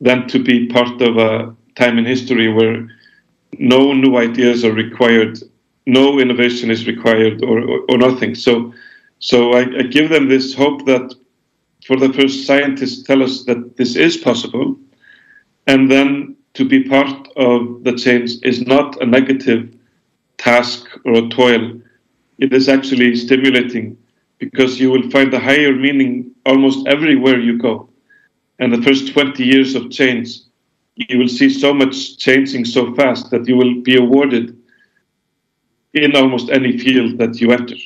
than 0.00 0.26
to 0.26 0.38
be 0.38 0.68
part 0.68 1.02
of 1.02 1.18
a 1.18 1.54
time 1.74 1.98
in 1.98 2.06
history 2.06 2.50
where 2.50 2.88
no 3.58 3.92
new 3.92 4.16
ideas 4.16 4.64
are 4.64 4.72
required, 4.72 5.38
no 5.84 6.18
innovation 6.18 6.70
is 6.70 6.86
required, 6.86 7.44
or, 7.44 7.60
or, 7.60 7.80
or 7.90 7.98
nothing. 7.98 8.34
So, 8.34 8.72
so 9.18 9.52
I, 9.52 9.60
I, 9.80 9.82
give 9.82 10.08
them 10.08 10.30
this 10.30 10.54
hope 10.54 10.86
that 10.86 11.14
for 11.86 11.98
the 11.98 12.10
first, 12.14 12.46
scientists 12.46 13.02
tell 13.02 13.22
us 13.22 13.44
that 13.44 13.76
this 13.76 13.96
is 13.96 14.16
possible, 14.16 14.78
and 15.66 15.90
then 15.90 16.36
to 16.54 16.64
be 16.66 16.84
part 16.84 17.28
of 17.36 17.84
the 17.84 17.92
change 17.92 18.30
is 18.42 18.66
not 18.66 18.98
a 19.02 19.06
negative 19.06 19.74
task 20.38 20.86
or 21.04 21.12
a 21.12 21.28
toil. 21.28 21.78
It 22.38 22.54
is 22.54 22.70
actually 22.70 23.14
stimulating 23.14 23.98
because 24.44 24.80
you 24.80 24.90
will 24.90 25.08
find 25.10 25.32
a 25.34 25.40
higher 25.48 25.74
meaning 25.86 26.12
almost 26.44 26.86
everywhere 26.86 27.38
you 27.40 27.58
go. 27.58 27.88
And 28.58 28.72
the 28.72 28.82
first 28.82 29.12
20 29.12 29.42
years 29.42 29.74
of 29.74 29.90
change 29.90 30.28
you 30.96 31.18
will 31.18 31.28
see 31.28 31.50
so 31.50 31.74
much 31.74 32.18
changing 32.18 32.64
so 32.64 32.94
fast 32.94 33.30
that 33.30 33.48
you 33.48 33.56
will 33.56 33.82
be 33.82 33.96
awarded 33.96 34.56
in 35.92 36.14
almost 36.14 36.50
any 36.50 36.78
field 36.78 37.18
that 37.18 37.40
you 37.40 37.50
enter. 37.52 37.76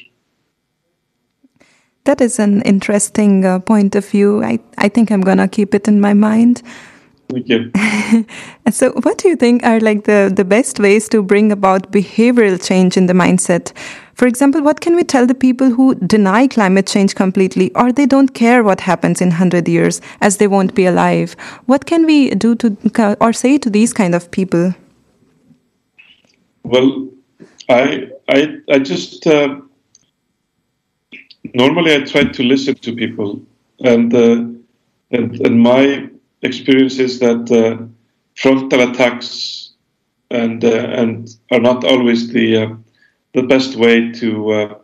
That 2.05 2.21
is 2.21 2.39
an 2.39 2.63
interesting 2.63 3.45
uh, 3.45 3.61
point 3.61 3.95
of 3.95 4.07
view. 4.07 4.43
I, 4.43 4.59
I 4.79 4.89
think 4.89 5.11
I'm 5.11 5.21
going 5.21 5.39
to 5.39 5.49
keep 5.49 5.75
it 5.75 5.89
in 5.89 6.01
my 6.01 6.15
mind. 6.15 6.63
Thank 7.31 7.49
you. 7.49 7.71
so, 8.71 8.93
what 9.03 9.19
do 9.19 9.29
you 9.29 9.37
think 9.37 9.63
are 9.63 9.81
like 9.81 10.05
the, 10.05 10.33
the 10.35 10.45
best 10.45 10.81
ways 10.81 11.09
to 11.11 11.23
bring 11.23 11.53
about 11.53 11.93
behavioral 11.93 12.63
change 12.67 12.97
in 12.97 13.07
the 13.07 13.13
mindset? 13.13 13.73
For 14.19 14.27
example, 14.27 14.63
what 14.63 14.81
can 14.81 14.97
we 14.97 15.05
tell 15.05 15.27
the 15.27 15.35
people 15.35 15.71
who 15.71 15.95
deny 15.95 16.49
climate 16.49 16.89
change 16.89 17.15
completely 17.15 17.73
or 17.77 17.93
they 17.93 18.05
don't 18.05 18.35
care 18.35 18.65
what 18.65 18.81
happens 18.81 19.21
in 19.21 19.29
100 19.29 19.69
years 19.69 20.01
as 20.21 20.39
they 20.39 20.49
won't 20.49 20.75
be 20.75 20.87
alive? 20.87 21.35
What 21.67 21.87
can 21.87 22.05
we 22.05 22.31
do 22.31 22.57
to 22.57 22.77
or 23.21 23.33
say 23.33 23.59
to 23.59 23.71
these 23.71 23.93
kind 23.93 24.17
of 24.17 24.29
people? 24.33 24.75
Well, 26.65 27.09
I 27.69 28.11
I 28.29 28.57
I 28.69 28.81
just 28.81 29.25
uh, 29.25 29.61
normally 31.55 31.95
I 31.95 32.01
try 32.01 32.25
to 32.25 32.43
listen 32.43 32.75
to 32.75 32.97
people, 32.97 33.41
and 33.85 34.13
uh, 34.13 34.43
and, 35.13 35.41
and 35.47 35.61
my 35.61 36.11
experience 36.43 36.99
is 36.99 37.21
that 37.21 37.53
uh, 37.53 37.87
frontal 38.35 38.81
attacks 38.81 39.71
and 40.33 40.65
uh, 40.65 40.89
and 41.01 41.29
are 41.53 41.61
not 41.61 41.85
always 41.85 42.33
the 42.33 42.57
uh, 42.57 42.75
the 43.39 43.47
best 43.47 43.77
way 43.77 44.11
to 44.13 44.31
uh, 44.51 44.75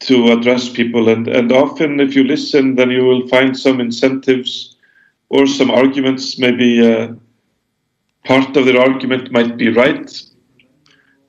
to 0.00 0.32
address 0.32 0.68
people. 0.68 1.08
And 1.08 1.28
and 1.28 1.52
often, 1.52 2.00
if 2.00 2.14
you 2.14 2.24
listen, 2.24 2.76
then 2.76 2.90
you 2.90 3.04
will 3.04 3.26
find 3.28 3.58
some 3.58 3.80
incentives 3.80 4.76
or 5.28 5.46
some 5.46 5.70
arguments. 5.70 6.38
Maybe 6.38 6.70
uh, 6.86 7.14
part 8.24 8.56
of 8.56 8.66
their 8.66 8.80
argument 8.80 9.32
might 9.32 9.56
be 9.56 9.68
right, 9.70 10.08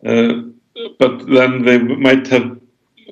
uh, 0.06 0.34
but 1.00 1.26
then 1.28 1.63
they 1.63 1.78
might 1.78 2.28
have 2.28 2.60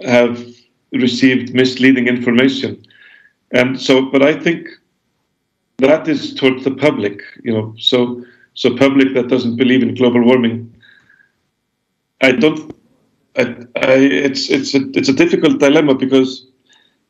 have 0.03 0.45
received 0.91 1.53
misleading 1.53 2.07
information. 2.07 2.85
And 3.51 3.79
so, 3.79 4.11
but 4.11 4.21
I 4.21 4.33
think 4.33 4.67
that 5.77 6.07
is 6.07 6.33
towards 6.33 6.63
the 6.63 6.71
public, 6.71 7.21
you 7.43 7.53
know. 7.53 7.73
So, 7.79 8.23
so 8.53 8.75
public 8.75 9.13
that 9.13 9.29
doesn't 9.29 9.55
believe 9.55 9.83
in 9.83 9.95
global 9.95 10.23
warming. 10.23 10.74
I 12.25 12.31
don't. 12.31 12.75
I, 13.37 13.43
I, 13.75 13.95
it's 14.27 14.49
it's 14.49 14.73
a 14.73 14.81
it's 14.97 15.09
a 15.09 15.13
difficult 15.13 15.59
dilemma 15.59 15.93
because 15.93 16.47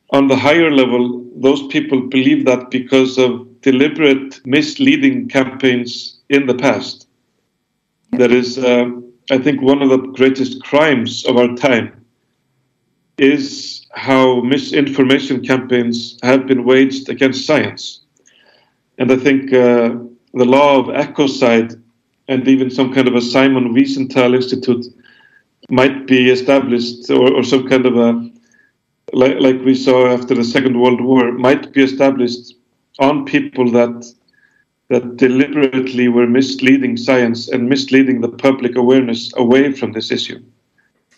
on 0.09 0.27
the 0.27 0.35
higher 0.35 0.71
level, 0.71 1.25
those 1.37 1.65
people 1.67 2.01
believe 2.01 2.45
that 2.45 2.69
because 2.69 3.17
of 3.17 3.61
deliberate 3.61 4.41
misleading 4.45 5.29
campaigns 5.29 6.19
in 6.29 6.45
the 6.47 6.53
past. 6.55 7.07
That 8.11 8.31
is, 8.31 8.57
uh, 8.57 8.91
I 9.31 9.37
think, 9.37 9.61
one 9.61 9.81
of 9.81 9.89
the 9.89 9.97
greatest 9.97 10.61
crimes 10.63 11.25
of 11.25 11.37
our 11.37 11.55
time 11.55 12.05
is 13.17 13.87
how 13.93 14.41
misinformation 14.41 15.45
campaigns 15.45 16.19
have 16.23 16.45
been 16.45 16.65
waged 16.65 17.07
against 17.09 17.45
science. 17.45 18.01
And 18.97 19.11
I 19.11 19.15
think 19.15 19.53
uh, 19.53 19.95
the 20.33 20.45
law 20.45 20.79
of 20.79 20.87
ecocide 20.87 21.81
and 22.27 22.47
even 22.47 22.69
some 22.69 22.93
kind 22.93 23.07
of 23.07 23.15
a 23.15 23.21
Simon 23.21 23.73
Wiesenthal 23.73 24.35
Institute 24.35 24.85
might 25.69 26.07
be 26.07 26.29
established, 26.29 27.09
or, 27.09 27.33
or 27.33 27.43
some 27.43 27.67
kind 27.67 27.85
of 27.85 27.97
a, 27.97 28.29
like, 29.13 29.39
like 29.39 29.61
we 29.63 29.75
saw 29.75 30.07
after 30.07 30.35
the 30.35 30.43
Second 30.43 30.79
World 30.79 31.01
War, 31.01 31.31
might 31.31 31.73
be 31.73 31.83
established 31.83 32.53
on 32.99 33.25
people 33.25 33.71
that 33.71 34.05
that 34.87 35.17
deliberately 35.17 36.07
were 36.07 36.27
misleading 36.27 36.95
science 36.95 37.47
and 37.47 37.67
misleading 37.67 38.21
the 38.21 38.29
public 38.29 38.75
awareness 38.75 39.31
away 39.35 39.71
from 39.71 39.91
this 39.93 40.11
issue, 40.11 40.39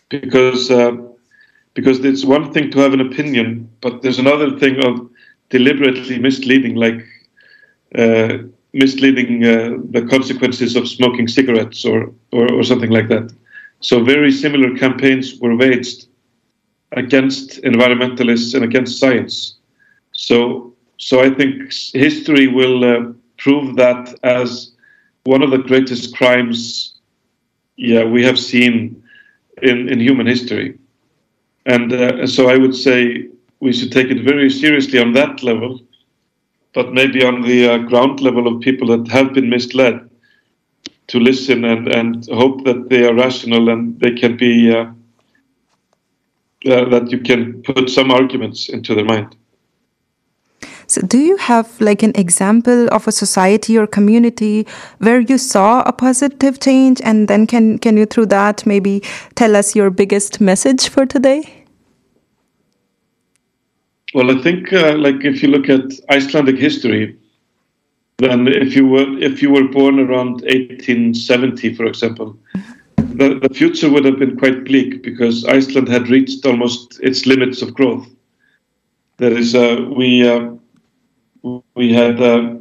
because 0.10 0.72
uh, 0.72 0.96
because 1.74 2.00
it's 2.06 2.24
one 2.24 2.54
thing 2.54 2.72
to 2.72 2.80
have 2.80 2.94
an 2.94 3.02
opinion, 3.02 3.70
but 3.82 4.02
there's 4.02 4.20
another 4.20 4.58
thing 4.58 4.84
of 4.86 5.10
deliberately 5.50 6.18
misleading, 6.18 6.76
like 6.76 7.06
uh, 7.96 8.38
misleading 8.74 9.44
uh, 9.46 9.78
the 9.92 10.06
consequences 10.10 10.76
of 10.76 10.88
smoking 10.88 11.28
cigarettes 11.28 11.86
or, 11.86 12.12
or, 12.32 12.52
or 12.54 12.64
something 12.64 12.90
like 12.90 13.08
that. 13.10 13.32
So 13.80 14.04
very 14.04 14.32
similar 14.32 14.76
campaigns 14.78 15.40
were 15.40 15.56
waged 15.56 16.08
against 16.94 17.62
environmentalists 17.63 18.54
and 18.54 18.63
against 18.63 19.00
science. 19.00 19.58
So, 20.13 20.74
so 20.98 21.22
I 21.22 21.30
think 21.30 21.72
history 21.94 22.48
will 22.48 22.84
uh, 22.84 23.13
prove 23.38 23.76
that 23.76 24.18
as 24.24 24.72
one 25.26 25.44
of 25.44 25.52
the 25.52 25.58
greatest 25.58 26.16
crimes, 26.16 26.96
yeah, 27.76 28.04
we 28.04 28.24
have 28.24 28.40
seen 28.40 29.04
in, 29.62 29.90
in 29.90 30.00
human 30.00 30.26
history. 30.26 30.78
And 31.66 31.94
uh, 31.94 32.26
so 32.26 32.50
I 32.50 32.58
would 32.58 32.76
say 32.76 33.28
we 33.60 33.74
should 33.74 33.92
take 33.92 34.08
it 34.08 34.24
very 34.24 34.50
seriously 34.50 35.00
on 35.00 35.13
that 35.13 35.44
level 35.44 35.82
but 36.78 36.94
maybe 36.94 37.24
on 37.24 37.42
the 37.42 37.68
uh, 37.68 37.78
ground 37.80 38.20
level 38.22 38.48
of 38.48 38.62
people 38.62 38.88
that 38.88 39.08
have 39.12 39.34
been 39.34 39.50
misled 39.50 40.07
to 41.08 41.20
listen 41.20 41.63
and, 41.63 41.88
and 41.88 42.28
hope 42.28 42.65
that 42.65 42.89
they 42.89 43.06
are 43.06 43.13
rational 43.13 43.70
and 43.70 44.00
they 44.00 44.12
can 44.12 44.38
be 44.38 44.72
uh, 44.72 44.86
uh, 46.65 46.86
that 46.89 47.12
you 47.12 47.20
can 47.20 47.62
put 47.63 47.89
some 47.89 48.12
arguments 48.12 48.70
into 48.70 48.93
their 48.93 49.06
mind. 49.06 49.36
So, 50.88 51.02
do 51.02 51.17
you 51.17 51.36
have 51.38 51.80
like 51.82 52.02
an 52.02 52.13
example 52.15 52.88
of 52.93 53.08
a 53.08 53.12
society 53.12 53.78
or 53.78 53.86
community 53.88 54.65
where 55.00 55.20
you 55.20 55.38
saw 55.38 55.82
a 55.82 55.91
positive 55.91 56.62
change, 56.62 57.02
and 57.04 57.28
then 57.28 57.46
can 57.46 57.78
can 57.78 57.98
you 57.98 58.06
through 58.06 58.28
that 58.28 58.65
maybe 58.65 59.04
tell 59.36 59.56
us 59.56 59.76
your 59.76 59.89
biggest 59.89 60.39
message 60.39 60.88
for 60.88 61.06
today? 61.06 61.65
Well, 64.13 64.32
I 64.32 64.41
think 64.41 64.72
uh, 64.72 64.96
like 64.98 65.26
if 65.26 65.43
you 65.43 65.50
look 65.50 65.70
at 65.70 65.91
Icelandic 66.10 66.58
history, 66.58 67.17
then 68.18 68.48
if 68.48 68.76
you 68.76 68.88
were 68.88 69.18
if 69.20 69.42
you 69.42 69.52
were 69.52 69.68
born 69.68 70.00
around 70.00 70.42
1870, 70.42 71.76
for 71.76 71.86
example, 71.86 72.38
the, 72.96 73.40
the 73.42 73.54
future 73.54 73.90
would 73.92 74.06
have 74.06 74.18
been 74.18 74.38
quite 74.38 74.66
bleak 74.66 75.04
because 75.04 75.46
Iceland 75.46 75.88
had 75.88 76.10
reached 76.10 76.46
almost 76.46 77.00
its 77.02 77.26
limits 77.26 77.62
of 77.62 77.74
growth. 77.76 78.08
There 79.18 79.38
is 79.38 79.54
uh, 79.54 79.86
we 79.96 80.28
uh, 80.28 80.52
we 81.76 81.94
had 81.94 82.20
uh, 82.20 82.56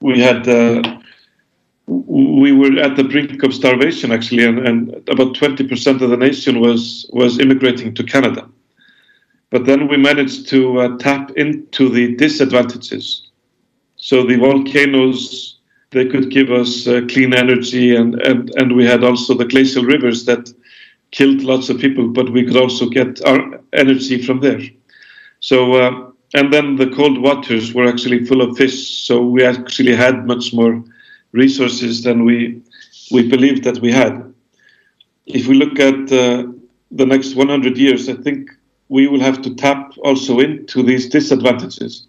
we 0.00 0.20
had 0.20 0.48
uh, 0.48 0.98
we 1.86 2.52
were 2.52 2.78
at 2.80 2.96
the 2.96 3.04
brink 3.04 3.42
of 3.44 3.54
starvation 3.54 4.10
actually, 4.10 4.44
and, 4.44 4.58
and 4.66 5.08
about 5.08 5.34
20% 5.34 6.00
of 6.00 6.10
the 6.10 6.16
nation 6.16 6.60
was 6.60 7.08
was 7.12 7.38
immigrating 7.38 7.94
to 7.94 8.02
Canada. 8.02 8.48
But 9.50 9.66
then 9.66 9.88
we 9.88 9.96
managed 9.96 10.48
to 10.48 10.80
uh, 10.80 10.98
tap 10.98 11.32
into 11.36 11.88
the 11.88 12.14
disadvantages. 12.16 13.29
So 14.02 14.24
the 14.24 14.36
volcanoes, 14.36 15.58
they 15.90 16.06
could 16.06 16.30
give 16.30 16.50
us 16.50 16.86
uh, 16.88 17.02
clean 17.08 17.34
energy, 17.34 17.94
and, 17.94 18.14
and, 18.22 18.50
and 18.56 18.74
we 18.74 18.86
had 18.86 19.04
also 19.04 19.34
the 19.34 19.44
glacial 19.44 19.84
rivers 19.84 20.24
that 20.24 20.50
killed 21.10 21.42
lots 21.42 21.68
of 21.68 21.78
people, 21.78 22.08
but 22.08 22.32
we 22.32 22.44
could 22.44 22.56
also 22.56 22.88
get 22.88 23.22
our 23.26 23.60
energy 23.74 24.22
from 24.22 24.40
there. 24.40 24.60
So, 25.40 25.74
uh, 25.74 26.10
and 26.34 26.50
then 26.50 26.76
the 26.76 26.88
cold 26.90 27.20
waters 27.20 27.74
were 27.74 27.86
actually 27.86 28.24
full 28.24 28.40
of 28.40 28.56
fish, 28.56 29.04
so 29.06 29.22
we 29.22 29.44
actually 29.44 29.94
had 29.94 30.26
much 30.26 30.54
more 30.54 30.82
resources 31.32 32.02
than 32.02 32.24
we 32.24 32.62
we 33.10 33.28
believed 33.28 33.64
that 33.64 33.80
we 33.80 33.92
had. 33.92 34.32
If 35.26 35.48
we 35.48 35.54
look 35.54 35.80
at 35.80 36.12
uh, 36.12 36.46
the 36.92 37.06
next 37.06 37.34
100 37.34 37.76
years, 37.76 38.08
I 38.08 38.14
think 38.14 38.50
we 38.88 39.08
will 39.08 39.20
have 39.20 39.42
to 39.42 39.54
tap 39.56 39.92
also 40.04 40.38
into 40.38 40.84
these 40.84 41.08
disadvantages. 41.08 42.06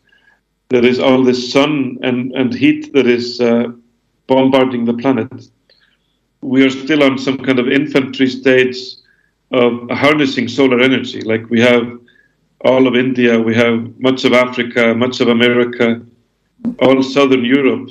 There 0.72 0.86
is 0.86 1.00
all 1.00 1.22
this 1.22 1.52
sun 1.52 1.98
and, 2.02 2.32
and 2.32 2.54
heat 2.54 2.94
that 2.94 3.06
is 3.06 3.42
uh, 3.42 3.74
bombarding 4.28 4.86
the 4.86 4.94
planet. 4.94 5.50
We 6.40 6.64
are 6.64 6.70
still 6.70 7.04
on 7.04 7.18
some 7.18 7.40
kind 7.40 7.60
of 7.60 7.68
infantry 7.68 8.28
stage 8.28 8.78
of 9.52 9.90
harnessing 9.90 10.48
solar 10.48 10.80
energy. 10.80 11.20
Like 11.24 11.50
we 11.50 11.60
have 11.60 12.00
all 12.62 12.88
of 12.88 12.96
India, 12.96 13.38
we 13.38 13.54
have 13.54 14.00
much 14.00 14.24
of 14.24 14.32
Africa, 14.32 14.96
much 14.96 15.20
of 15.20 15.28
America, 15.28 16.02
all 16.80 17.04
southern 17.04 17.44
Europe 17.44 17.90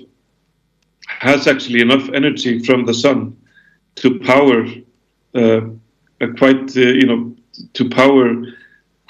has 1.06 1.46
actually 1.46 1.82
enough 1.82 2.08
energy 2.14 2.64
from 2.64 2.86
the 2.86 2.94
sun 2.94 3.36
to 3.96 4.18
power 4.20 4.66
uh, 5.34 5.60
quite, 6.38 6.74
uh, 6.78 6.80
you 6.80 7.04
know, 7.04 7.36
to 7.74 7.90
power 7.90 8.42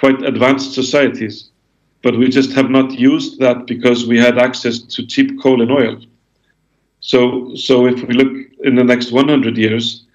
quite 0.01 0.21
advanced 0.23 0.75
societies. 0.75 1.51
But 2.03 2.17
we 2.17 2.29
just 2.29 2.53
have 2.53 2.71
not 2.71 2.93
used 2.93 3.39
that 3.41 3.67
because 3.67 4.07
we 4.07 4.19
had 4.19 4.39
access 4.39 4.79
to 4.79 5.07
cheap 5.07 5.41
coal 5.41 5.61
and 5.61 5.71
oil. 5.71 6.01
So, 7.01 7.55
so 7.55 7.87
if 7.87 8.03
we 8.07 8.15
look 8.15 8.33
in 8.65 8.75
the 8.75 8.85
next 8.85 9.13
100 9.13 9.57
years, 9.57 10.07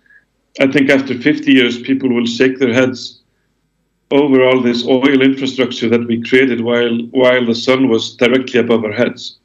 I 0.60 0.68
think 0.68 0.90
after 0.90 1.18
50 1.20 1.52
years, 1.52 1.80
people 1.80 2.10
will 2.10 2.26
shake 2.26 2.60
their 2.60 2.74
heads 2.74 3.22
over 4.12 4.44
all 4.44 4.62
this 4.62 4.86
oil 4.86 5.22
infrastructure 5.22 5.90
that 5.90 6.08
we 6.08 6.22
created 6.22 6.62
while 6.62 6.98
while 7.12 7.46
the 7.46 7.56
sun 7.56 7.90
was 7.90 8.16
directly 8.16 8.60
above 8.60 8.84
our 8.84 8.92
heads. 8.92 9.40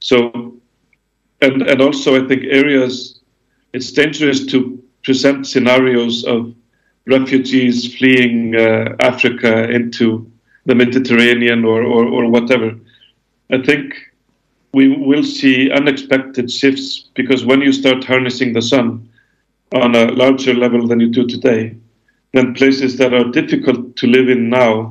So, 0.00 0.54
and 1.40 1.62
and 1.62 1.80
also 1.80 2.22
I 2.22 2.28
think 2.28 2.44
areas, 2.44 3.20
it's 3.72 3.90
dangerous 3.90 4.44
to 4.46 4.82
present 5.02 5.46
scenarios 5.46 6.24
of 6.24 6.54
refugees 7.06 7.96
fleeing 7.96 8.54
uh, 8.54 8.94
Africa 9.00 9.70
into 9.70 10.30
the 10.66 10.74
Mediterranean 10.74 11.64
or, 11.64 11.82
or, 11.82 12.06
or 12.06 12.28
whatever. 12.28 12.74
I 13.50 13.62
think 13.62 13.94
we 14.74 14.88
will 14.88 15.22
see 15.22 15.70
unexpected 15.70 16.50
shifts 16.50 17.08
because 17.14 17.44
when 17.44 17.62
you 17.62 17.72
start 17.72 18.04
harnessing 18.04 18.52
the 18.52 18.60
sun 18.62 19.08
on 19.74 19.94
a 19.94 20.12
larger 20.12 20.54
level 20.54 20.86
than 20.86 21.00
you 21.00 21.08
do 21.08 21.26
today, 21.26 21.76
then 22.34 22.54
places 22.54 22.98
that 22.98 23.14
are 23.14 23.30
difficult 23.30 23.96
to 23.96 24.06
live 24.06 24.28
in 24.28 24.50
now 24.50 24.90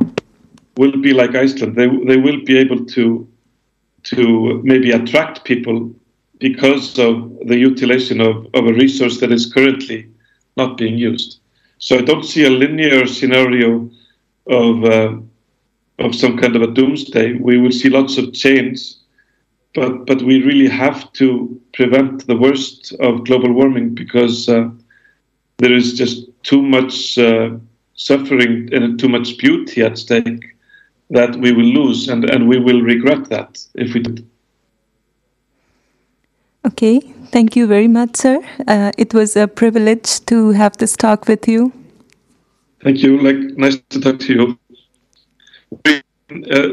will 0.78 0.98
be 0.98 1.14
like 1.14 1.36
Iceland. 1.36 1.76
They, 1.76 1.88
they 1.88 2.18
will 2.18 2.44
be 2.44 2.58
able 2.58 2.86
to, 2.86 3.28
to 4.04 4.62
maybe 4.64 4.92
attract 4.92 5.44
people 5.44 5.94
because 6.40 6.98
of 6.98 7.38
the 7.46 7.58
utilization 7.58 8.22
of, 8.22 8.48
of 8.54 8.66
a 8.66 8.74
resource 8.74 9.20
that 9.20 9.32
is 9.32 9.52
currently 9.54 10.10
not 10.58 10.78
being 10.78 10.98
used. 10.98 11.40
So 11.78 11.98
I 11.98 12.02
don't 12.02 12.24
see 12.24 12.46
a 12.46 12.50
linear 12.50 13.06
scenario 13.06 13.90
of 14.48 14.84
uh, 14.84 15.18
of 16.00 16.14
some 16.16 16.38
kind 16.38 16.56
of 16.56 16.62
a 16.62 16.68
doomsday. 16.68 17.34
We 17.34 17.58
will 17.58 17.72
see 17.72 17.90
lots 17.90 18.18
of 18.18 18.34
change, 18.34 18.80
but 19.74 20.06
but 20.06 20.22
we 20.22 20.42
really 20.42 20.70
have 20.70 21.12
to 21.14 21.60
prevent 21.74 22.28
the 22.28 22.38
worst 22.38 22.94
of 23.00 23.24
global 23.26 23.52
warming 23.54 23.96
because 23.96 24.50
uh, 24.50 24.70
there 25.58 25.74
is 25.74 25.94
just 25.94 26.28
too 26.44 26.62
much 26.62 27.18
uh, 27.18 27.52
suffering 27.96 28.70
and 28.74 29.00
too 29.00 29.10
much 29.10 29.38
beauty 29.38 29.82
at 29.82 29.98
stake 29.98 30.56
that 31.10 31.36
we 31.36 31.52
will 31.52 31.66
lose, 31.66 32.10
and, 32.10 32.30
and 32.30 32.48
we 32.48 32.60
will 32.60 32.82
regret 32.82 33.30
that 33.30 33.64
if 33.76 33.94
we 33.94 34.02
do. 34.02 34.26
Okay, 36.66 37.00
thank 37.32 37.56
you 37.56 37.68
very 37.68 37.88
much, 37.88 38.16
sir. 38.16 38.42
Uh, 38.68 38.92
it 38.98 39.14
was 39.14 39.36
a 39.36 39.48
privilege 39.48 40.20
to 40.26 40.50
have 40.52 40.78
this 40.78 40.96
talk 40.98 41.28
with 41.28 41.48
you. 41.48 41.72
Thank 42.84 43.04
you. 43.04 43.22
Like, 43.22 43.38
nice 43.58 43.78
to 43.90 44.00
talk 44.00 44.20
to 44.22 44.34
you. 44.34 44.60
Uh, 45.72 46.70